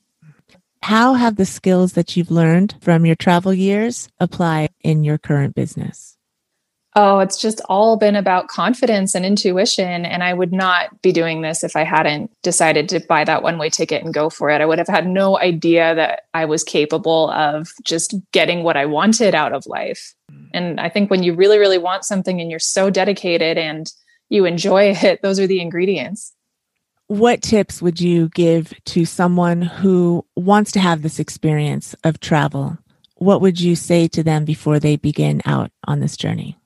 How 0.83 1.15
have 1.15 1.37
the 1.37 1.47
skills 1.47 1.95
that 1.95 2.17
you've 2.17 2.31
learned 2.31 2.77
from 2.81 3.07
your 3.07 3.17
travel 3.17 3.55
years 3.55 4.09
apply 4.21 4.69
in 4.83 5.03
your 5.03 5.19
current 5.19 5.55
business? 5.55 6.14
Oh, 6.97 7.19
it's 7.19 7.41
just 7.41 7.61
all 7.69 7.97
been 7.97 8.15
about 8.15 8.47
confidence 8.47 9.17
and 9.17 9.27
intuition. 9.27 10.05
And 10.05 10.23
I 10.23 10.33
would 10.33 10.53
not 10.53 11.03
be 11.03 11.11
doing 11.11 11.43
this 11.43 11.65
if 11.65 11.75
I 11.75 11.83
hadn't 11.83 12.31
decided 12.43 12.89
to 12.91 13.01
buy 13.01 13.25
that 13.25 13.43
one 13.43 13.59
way 13.59 13.69
ticket 13.69 14.05
and 14.05 14.15
go 14.15 14.31
for 14.31 14.49
it. 14.49 14.61
I 14.61 14.67
would 14.67 14.79
have 14.79 14.87
had 14.87 15.09
no 15.09 15.37
idea 15.39 15.95
that 15.97 16.27
I 16.35 16.45
was 16.45 16.63
capable 16.63 17.31
of 17.31 17.69
just 17.83 18.15
getting 18.31 18.63
what 18.63 18.77
I 18.77 18.87
wanted 18.87 19.35
out 19.35 19.53
of 19.53 19.67
life. 19.67 20.15
Mm. 20.31 20.49
And 20.55 20.81
I 20.81 20.89
think 20.89 21.11
when 21.11 21.25
you 21.25 21.35
really, 21.35 21.59
really 21.59 21.79
want 21.79 22.05
something 22.05 22.41
and 22.41 22.49
you're 22.49 22.61
so 22.61 22.91
dedicated 22.91 23.59
and 23.59 23.93
you 24.29 24.45
enjoy 24.45 24.91
it, 25.03 25.21
those 25.21 25.41
are 25.41 25.49
the 25.49 25.61
ingredients. 25.61 26.33
What 27.09 27.43
tips 27.43 27.83
would 27.83 28.01
you 28.01 28.29
give 28.31 28.73
to 28.87 29.05
someone 29.05 29.63
who 29.63 30.25
wants 30.37 30.71
to 30.73 30.81
have 30.81 31.03
this 31.03 31.19
experience 31.19 31.95
of 32.05 32.21
travel? 32.21 32.79
What 33.17 33.41
would 33.41 33.61
you 33.61 33.75
say 33.75 34.07
to 34.09 34.23
them 34.23 34.45
before 34.45 34.79
they 34.79 34.97
begin 34.97 35.43
out 35.45 35.71
on 35.87 36.01
this 36.01 36.17
journey? 36.17 36.57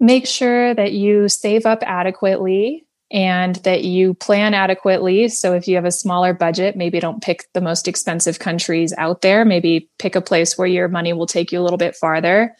Make 0.00 0.26
sure 0.26 0.74
that 0.74 0.92
you 0.92 1.28
save 1.28 1.66
up 1.66 1.82
adequately 1.82 2.86
and 3.12 3.56
that 3.56 3.84
you 3.84 4.14
plan 4.14 4.54
adequately. 4.54 5.28
So 5.28 5.52
if 5.52 5.68
you 5.68 5.74
have 5.76 5.84
a 5.84 5.92
smaller 5.92 6.32
budget, 6.32 6.76
maybe 6.76 7.00
don't 7.00 7.22
pick 7.22 7.46
the 7.52 7.60
most 7.60 7.86
expensive 7.86 8.38
countries 8.38 8.94
out 8.96 9.20
there. 9.20 9.44
Maybe 9.44 9.88
pick 9.98 10.16
a 10.16 10.20
place 10.20 10.56
where 10.56 10.66
your 10.66 10.88
money 10.88 11.12
will 11.12 11.26
take 11.26 11.52
you 11.52 11.60
a 11.60 11.62
little 11.62 11.78
bit 11.78 11.94
farther 11.94 12.54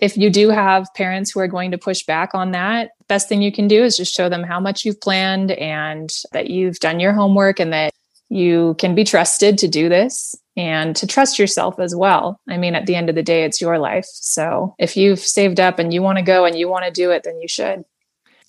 if 0.00 0.16
you 0.16 0.30
do 0.30 0.50
have 0.50 0.92
parents 0.94 1.30
who 1.30 1.40
are 1.40 1.48
going 1.48 1.70
to 1.70 1.78
push 1.78 2.02
back 2.04 2.34
on 2.34 2.50
that, 2.52 2.90
best 3.08 3.28
thing 3.28 3.42
you 3.42 3.52
can 3.52 3.68
do 3.68 3.84
is 3.84 3.96
just 3.96 4.14
show 4.14 4.28
them 4.28 4.42
how 4.42 4.58
much 4.58 4.84
you've 4.84 5.00
planned 5.00 5.52
and 5.52 6.10
that 6.32 6.50
you've 6.50 6.78
done 6.80 7.00
your 7.00 7.12
homework 7.12 7.60
and 7.60 7.72
that 7.72 7.92
you 8.28 8.74
can 8.78 8.94
be 8.94 9.04
trusted 9.04 9.58
to 9.58 9.68
do 9.68 9.88
this 9.88 10.34
and 10.56 10.94
to 10.96 11.06
trust 11.06 11.38
yourself 11.38 11.78
as 11.80 11.94
well. 11.94 12.40
I 12.48 12.56
mean, 12.56 12.74
at 12.74 12.86
the 12.86 12.94
end 12.94 13.08
of 13.08 13.14
the 13.14 13.22
day, 13.22 13.44
it's 13.44 13.60
your 13.60 13.78
life. 13.78 14.06
So 14.06 14.74
if 14.78 14.96
you've 14.96 15.18
saved 15.18 15.60
up 15.60 15.78
and 15.78 15.92
you 15.92 16.02
want 16.02 16.18
to 16.18 16.24
go 16.24 16.44
and 16.44 16.56
you 16.56 16.68
want 16.68 16.84
to 16.84 16.90
do 16.90 17.10
it, 17.10 17.24
then 17.24 17.40
you 17.40 17.48
should. 17.48 17.84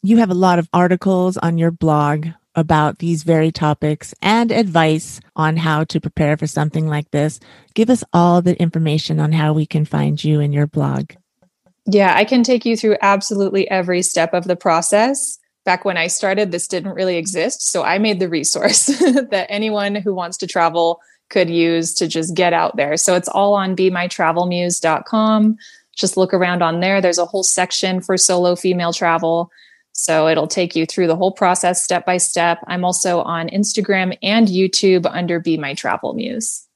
You 0.04 0.18
have 0.18 0.30
a 0.30 0.36
lot 0.36 0.60
of 0.60 0.70
articles 0.72 1.38
on 1.38 1.58
your 1.58 1.72
blog 1.72 2.28
about 2.56 3.00
these 3.00 3.24
very 3.24 3.52
topics 3.52 4.14
and 4.22 4.52
advice 4.52 5.20
on 5.36 5.58
how 5.58 5.84
to 5.86 6.00
prepare 6.00 6.38
for 6.38 6.48
something 6.48 6.88
like 6.88 7.10
this. 7.12 7.40
Give 7.74 7.90
us 7.90 8.04
all 8.14 8.42
the 8.42 8.60
information 8.62 9.20
on 9.20 9.32
how 9.32 9.54
we 9.54 9.66
can 9.66 9.84
find 9.84 10.24
you 10.24 10.40
in 10.40 10.54
your 10.54 10.68
blog. 10.68 11.12
Yeah, 11.86 12.14
I 12.16 12.24
can 12.24 12.44
take 12.44 12.66
you 12.66 12.78
through 12.78 12.98
absolutely 13.02 13.70
every 13.70 14.02
step 14.02 14.34
of 14.34 14.46
the 14.46 14.56
process. 14.56 15.38
Back 15.66 15.86
when 15.86 15.98
I 15.98 16.08
started, 16.08 16.52
this 16.52 16.68
didn't 16.68 16.94
really 16.94 17.18
exist. 17.18 17.70
So 17.70 17.84
I 17.84 17.98
made 17.98 18.20
the 18.20 18.30
resource 18.30 18.86
that 18.88 19.48
anyone 19.50 19.96
who 19.96 20.14
wants 20.14 20.38
to 20.38 20.48
travel 20.48 21.00
could 21.30 21.50
use 21.50 21.94
to 21.96 22.08
just 22.08 22.36
get 22.36 22.54
out 22.54 22.76
there. 22.76 22.98
So 22.98 23.16
it's 23.16 23.28
all 23.28 23.54
on 23.54 23.76
be 23.76 23.90
my 23.90 24.08
travel 24.08 24.46
bemytravelmuse.com. 24.46 25.58
Just 25.96 26.18
look 26.18 26.34
around 26.34 26.62
on 26.62 26.82
there. 26.82 27.02
There's 27.02 27.18
a 27.18 27.26
whole 27.26 27.44
section 27.44 28.02
for 28.02 28.18
solo 28.18 28.56
female 28.56 28.94
travel. 28.94 29.50
So 29.94 30.28
it'll 30.28 30.48
take 30.48 30.76
you 30.76 30.86
through 30.86 31.08
the 31.08 31.16
whole 31.16 31.32
process 31.32 31.82
step 31.82 32.06
by 32.06 32.18
step. 32.18 32.60
I'm 32.68 32.84
also 32.84 33.22
on 33.22 33.48
Instagram 33.50 34.18
and 34.22 34.48
YouTube 34.48 35.10
under 35.10 35.40
Be 35.40 35.58
My 35.58 35.74
Travel 35.74 36.14
Muse. 36.14 36.68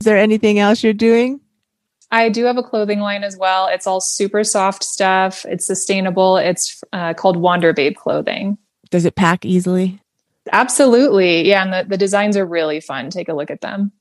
Is 0.00 0.04
there 0.04 0.18
anything 0.18 0.58
else 0.58 0.84
you're 0.84 0.92
doing? 0.92 1.40
I 2.10 2.28
do 2.28 2.44
have 2.44 2.58
a 2.58 2.62
clothing 2.62 3.00
line 3.00 3.24
as 3.24 3.36
well. 3.36 3.68
It's 3.68 3.86
all 3.86 4.00
super 4.00 4.44
soft 4.44 4.84
stuff. 4.84 5.44
It's 5.46 5.66
sustainable. 5.66 6.36
It's 6.36 6.82
uh, 6.92 7.14
called 7.14 7.36
Wander 7.36 7.72
Babe 7.72 7.96
Clothing. 7.96 8.58
Does 8.90 9.04
it 9.04 9.14
pack 9.14 9.44
easily? 9.44 10.00
Absolutely. 10.52 11.46
Yeah. 11.48 11.64
And 11.64 11.72
the, 11.72 11.88
the 11.88 11.96
designs 11.96 12.36
are 12.36 12.46
really 12.46 12.80
fun. 12.80 13.10
Take 13.10 13.28
a 13.28 13.34
look 13.34 13.50
at 13.50 13.60
them. 13.60 13.92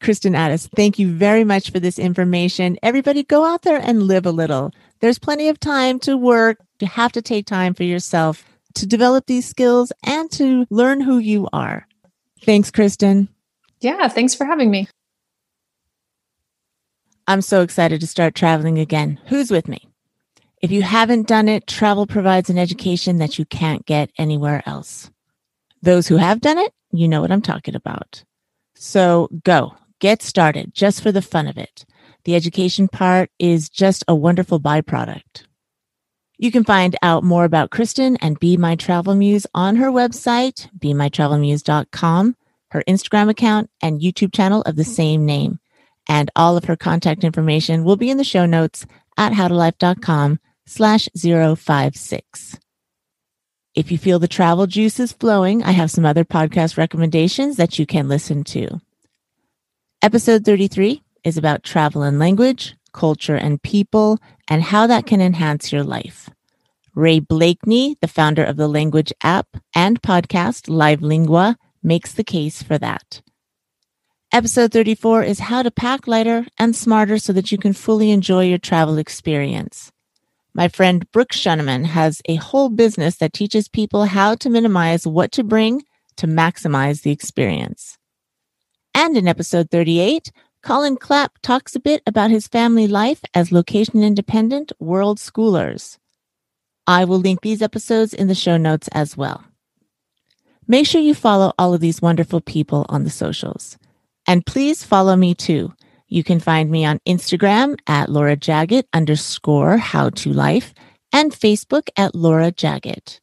Kristin 0.00 0.34
Addis, 0.34 0.66
thank 0.74 0.98
you 0.98 1.12
very 1.12 1.44
much 1.44 1.70
for 1.70 1.78
this 1.78 1.98
information. 1.98 2.78
Everybody 2.82 3.22
go 3.22 3.44
out 3.44 3.62
there 3.62 3.80
and 3.82 4.04
live 4.04 4.24
a 4.24 4.30
little. 4.30 4.72
There's 5.00 5.18
plenty 5.18 5.48
of 5.48 5.60
time 5.60 5.98
to 6.00 6.16
work. 6.16 6.58
You 6.80 6.86
have 6.86 7.12
to 7.12 7.22
take 7.22 7.46
time 7.46 7.74
for 7.74 7.84
yourself 7.84 8.44
to 8.74 8.86
develop 8.86 9.26
these 9.26 9.46
skills 9.46 9.92
and 10.06 10.30
to 10.32 10.66
learn 10.70 11.02
who 11.02 11.18
you 11.18 11.48
are. 11.52 11.86
Thanks, 12.42 12.70
Kristin. 12.70 13.28
Yeah. 13.80 14.08
Thanks 14.08 14.34
for 14.34 14.46
having 14.46 14.70
me. 14.70 14.88
I'm 17.26 17.42
so 17.42 17.62
excited 17.62 18.00
to 18.00 18.06
start 18.06 18.34
traveling 18.34 18.78
again. 18.78 19.20
Who's 19.26 19.50
with 19.50 19.68
me? 19.68 19.86
If 20.62 20.70
you 20.70 20.82
haven't 20.82 21.28
done 21.28 21.48
it, 21.48 21.66
travel 21.66 22.06
provides 22.06 22.50
an 22.50 22.58
education 22.58 23.18
that 23.18 23.38
you 23.38 23.44
can't 23.44 23.86
get 23.86 24.10
anywhere 24.18 24.62
else. 24.66 25.10
Those 25.82 26.06
who 26.08 26.16
have 26.16 26.40
done 26.40 26.58
it, 26.58 26.72
you 26.92 27.08
know 27.08 27.20
what 27.20 27.30
I'm 27.30 27.42
talking 27.42 27.74
about. 27.74 28.24
So 28.74 29.28
go, 29.44 29.74
get 29.98 30.22
started 30.22 30.74
just 30.74 31.02
for 31.02 31.12
the 31.12 31.22
fun 31.22 31.46
of 31.46 31.58
it. 31.58 31.84
The 32.24 32.34
education 32.34 32.88
part 32.88 33.30
is 33.38 33.68
just 33.68 34.04
a 34.06 34.14
wonderful 34.14 34.60
byproduct. 34.60 35.44
You 36.38 36.50
can 36.50 36.64
find 36.64 36.96
out 37.02 37.22
more 37.24 37.44
about 37.44 37.70
Kristin 37.70 38.16
and 38.20 38.38
Be 38.38 38.56
My 38.56 38.76
Travel 38.76 39.14
Muse 39.14 39.46
on 39.54 39.76
her 39.76 39.90
website, 39.90 40.68
bemytravelmuse.com, 40.78 42.36
her 42.70 42.82
Instagram 42.88 43.28
account, 43.28 43.70
and 43.82 44.00
YouTube 44.00 44.32
channel 44.32 44.62
of 44.62 44.76
the 44.76 44.84
same 44.84 45.26
name 45.26 45.60
and 46.10 46.28
all 46.34 46.56
of 46.56 46.64
her 46.64 46.76
contact 46.76 47.22
information 47.22 47.84
will 47.84 47.96
be 47.96 48.10
in 48.10 48.16
the 48.16 48.24
show 48.24 48.44
notes 48.44 48.84
at 49.16 49.32
howtolife.com 49.32 50.40
slash 50.66 51.08
056. 51.16 52.58
If 53.74 53.92
you 53.92 53.98
feel 53.98 54.18
the 54.18 54.26
travel 54.26 54.66
juice 54.66 54.98
is 54.98 55.12
flowing, 55.12 55.62
I 55.62 55.70
have 55.70 55.92
some 55.92 56.04
other 56.04 56.24
podcast 56.24 56.76
recommendations 56.76 57.56
that 57.56 57.78
you 57.78 57.86
can 57.86 58.08
listen 58.08 58.42
to. 58.44 58.80
Episode 60.02 60.44
33 60.44 61.02
is 61.22 61.36
about 61.36 61.62
travel 61.62 62.02
and 62.02 62.18
language, 62.18 62.74
culture 62.92 63.36
and 63.36 63.62
people, 63.62 64.18
and 64.48 64.60
how 64.60 64.88
that 64.88 65.06
can 65.06 65.20
enhance 65.20 65.72
your 65.72 65.84
life. 65.84 66.28
Ray 66.96 67.20
Blakney, 67.20 67.94
the 68.00 68.08
founder 68.08 68.42
of 68.42 68.56
the 68.56 68.66
language 68.66 69.12
app 69.22 69.46
and 69.72 70.02
podcast 70.02 70.68
Live 70.68 71.00
Lingua, 71.00 71.56
makes 71.80 72.12
the 72.12 72.24
case 72.24 72.64
for 72.64 72.76
that. 72.78 73.22
Episode 74.32 74.72
34 74.72 75.22
is 75.22 75.38
how 75.38 75.62
to 75.62 75.70
pack 75.70 76.08
lighter 76.08 76.44
and 76.58 76.74
smarter 76.74 77.18
so 77.18 77.32
that 77.32 77.52
you 77.52 77.58
can 77.58 77.72
fully 77.72 78.10
enjoy 78.10 78.44
your 78.46 78.58
travel 78.58 78.98
experience. 78.98 79.92
My 80.52 80.68
friend 80.68 81.10
Brooke 81.12 81.32
Schoenman 81.32 81.84
has 81.86 82.20
a 82.26 82.34
whole 82.36 82.70
business 82.70 83.16
that 83.16 83.32
teaches 83.32 83.68
people 83.68 84.04
how 84.04 84.34
to 84.36 84.50
minimize 84.50 85.06
what 85.06 85.30
to 85.32 85.44
bring 85.44 85.82
to 86.16 86.26
maximize 86.26 87.02
the 87.02 87.12
experience. 87.12 87.96
And 88.94 89.16
in 89.16 89.28
episode 89.28 89.70
38, 89.70 90.32
Colin 90.62 90.96
Clapp 90.96 91.38
talks 91.42 91.74
a 91.74 91.80
bit 91.80 92.02
about 92.06 92.30
his 92.30 92.48
family 92.48 92.86
life 92.86 93.20
as 93.32 93.52
location 93.52 94.02
independent 94.02 94.72
world 94.78 95.18
schoolers. 95.18 95.98
I 96.86 97.04
will 97.04 97.18
link 97.18 97.40
these 97.40 97.62
episodes 97.62 98.12
in 98.12 98.26
the 98.26 98.34
show 98.34 98.56
notes 98.56 98.88
as 98.92 99.16
well. 99.16 99.44
Make 100.66 100.86
sure 100.86 101.00
you 101.00 101.14
follow 101.14 101.52
all 101.58 101.72
of 101.72 101.80
these 101.80 102.02
wonderful 102.02 102.40
people 102.40 102.84
on 102.88 103.04
the 103.04 103.10
socials. 103.10 103.78
And 104.26 104.44
please 104.44 104.84
follow 104.84 105.16
me 105.16 105.34
too. 105.34 105.72
You 106.10 106.24
can 106.24 106.40
find 106.40 106.68
me 106.68 106.84
on 106.84 106.98
Instagram 107.06 107.78
at 107.86 108.08
Laura 108.08 108.36
Jaggett 108.36 108.82
underscore 108.92 109.76
how 109.76 110.10
to 110.10 110.32
life 110.32 110.74
and 111.12 111.30
Facebook 111.30 111.88
at 111.96 112.16
Laura 112.16 112.50
Jaggett. 112.50 113.20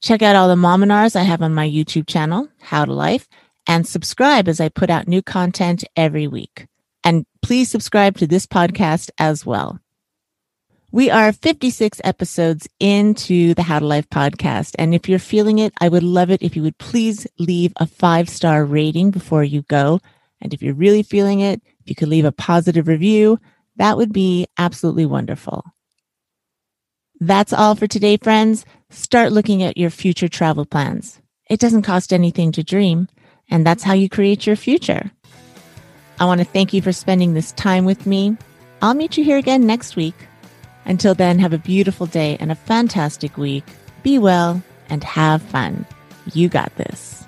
Check 0.00 0.22
out 0.22 0.34
all 0.34 0.48
the 0.48 0.54
mominars 0.54 1.14
I 1.14 1.22
have 1.22 1.42
on 1.42 1.54
my 1.54 1.68
YouTube 1.68 2.06
channel, 2.06 2.48
How 2.62 2.86
to 2.86 2.92
Life, 2.94 3.28
and 3.66 3.86
subscribe 3.86 4.48
as 4.48 4.58
I 4.58 4.70
put 4.70 4.88
out 4.88 5.06
new 5.06 5.20
content 5.20 5.84
every 5.96 6.26
week. 6.26 6.66
And 7.04 7.26
please 7.42 7.70
subscribe 7.70 8.16
to 8.18 8.26
this 8.26 8.46
podcast 8.46 9.10
as 9.18 9.44
well. 9.44 9.78
We 10.90 11.10
are 11.10 11.30
56 11.32 12.00
episodes 12.04 12.66
into 12.80 13.52
the 13.52 13.64
How 13.64 13.80
to 13.80 13.86
Life 13.86 14.08
podcast. 14.08 14.74
And 14.78 14.94
if 14.94 15.10
you're 15.10 15.18
feeling 15.18 15.58
it, 15.58 15.74
I 15.78 15.90
would 15.90 16.02
love 16.02 16.30
it 16.30 16.40
if 16.40 16.56
you 16.56 16.62
would 16.62 16.78
please 16.78 17.26
leave 17.38 17.74
a 17.76 17.86
five 17.86 18.30
star 18.30 18.64
rating 18.64 19.10
before 19.10 19.44
you 19.44 19.60
go. 19.68 20.00
And 20.40 20.54
if 20.54 20.62
you're 20.62 20.74
really 20.74 21.02
feeling 21.02 21.40
it, 21.40 21.60
if 21.80 21.88
you 21.88 21.94
could 21.94 22.08
leave 22.08 22.24
a 22.24 22.32
positive 22.32 22.88
review, 22.88 23.40
that 23.76 23.96
would 23.96 24.12
be 24.12 24.46
absolutely 24.56 25.06
wonderful. 25.06 25.64
That's 27.20 27.52
all 27.52 27.74
for 27.74 27.86
today, 27.86 28.16
friends. 28.16 28.64
Start 28.90 29.32
looking 29.32 29.62
at 29.62 29.76
your 29.76 29.90
future 29.90 30.28
travel 30.28 30.64
plans. 30.64 31.20
It 31.50 31.60
doesn't 31.60 31.82
cost 31.82 32.12
anything 32.12 32.52
to 32.52 32.62
dream, 32.62 33.08
and 33.50 33.66
that's 33.66 33.82
how 33.82 33.94
you 33.94 34.08
create 34.08 34.46
your 34.46 34.56
future. 34.56 35.10
I 36.20 36.24
want 36.24 36.40
to 36.40 36.44
thank 36.44 36.72
you 36.72 36.82
for 36.82 36.92
spending 36.92 37.34
this 37.34 37.52
time 37.52 37.84
with 37.84 38.06
me. 38.06 38.36
I'll 38.82 38.94
meet 38.94 39.16
you 39.16 39.24
here 39.24 39.38
again 39.38 39.66
next 39.66 39.96
week. 39.96 40.14
Until 40.84 41.14
then, 41.14 41.38
have 41.38 41.52
a 41.52 41.58
beautiful 41.58 42.06
day 42.06 42.36
and 42.40 42.50
a 42.50 42.56
fantastic 42.56 43.36
week. 43.36 43.64
Be 44.02 44.18
well 44.18 44.62
and 44.88 45.02
have 45.04 45.42
fun. 45.42 45.86
You 46.32 46.48
got 46.48 46.74
this. 46.76 47.26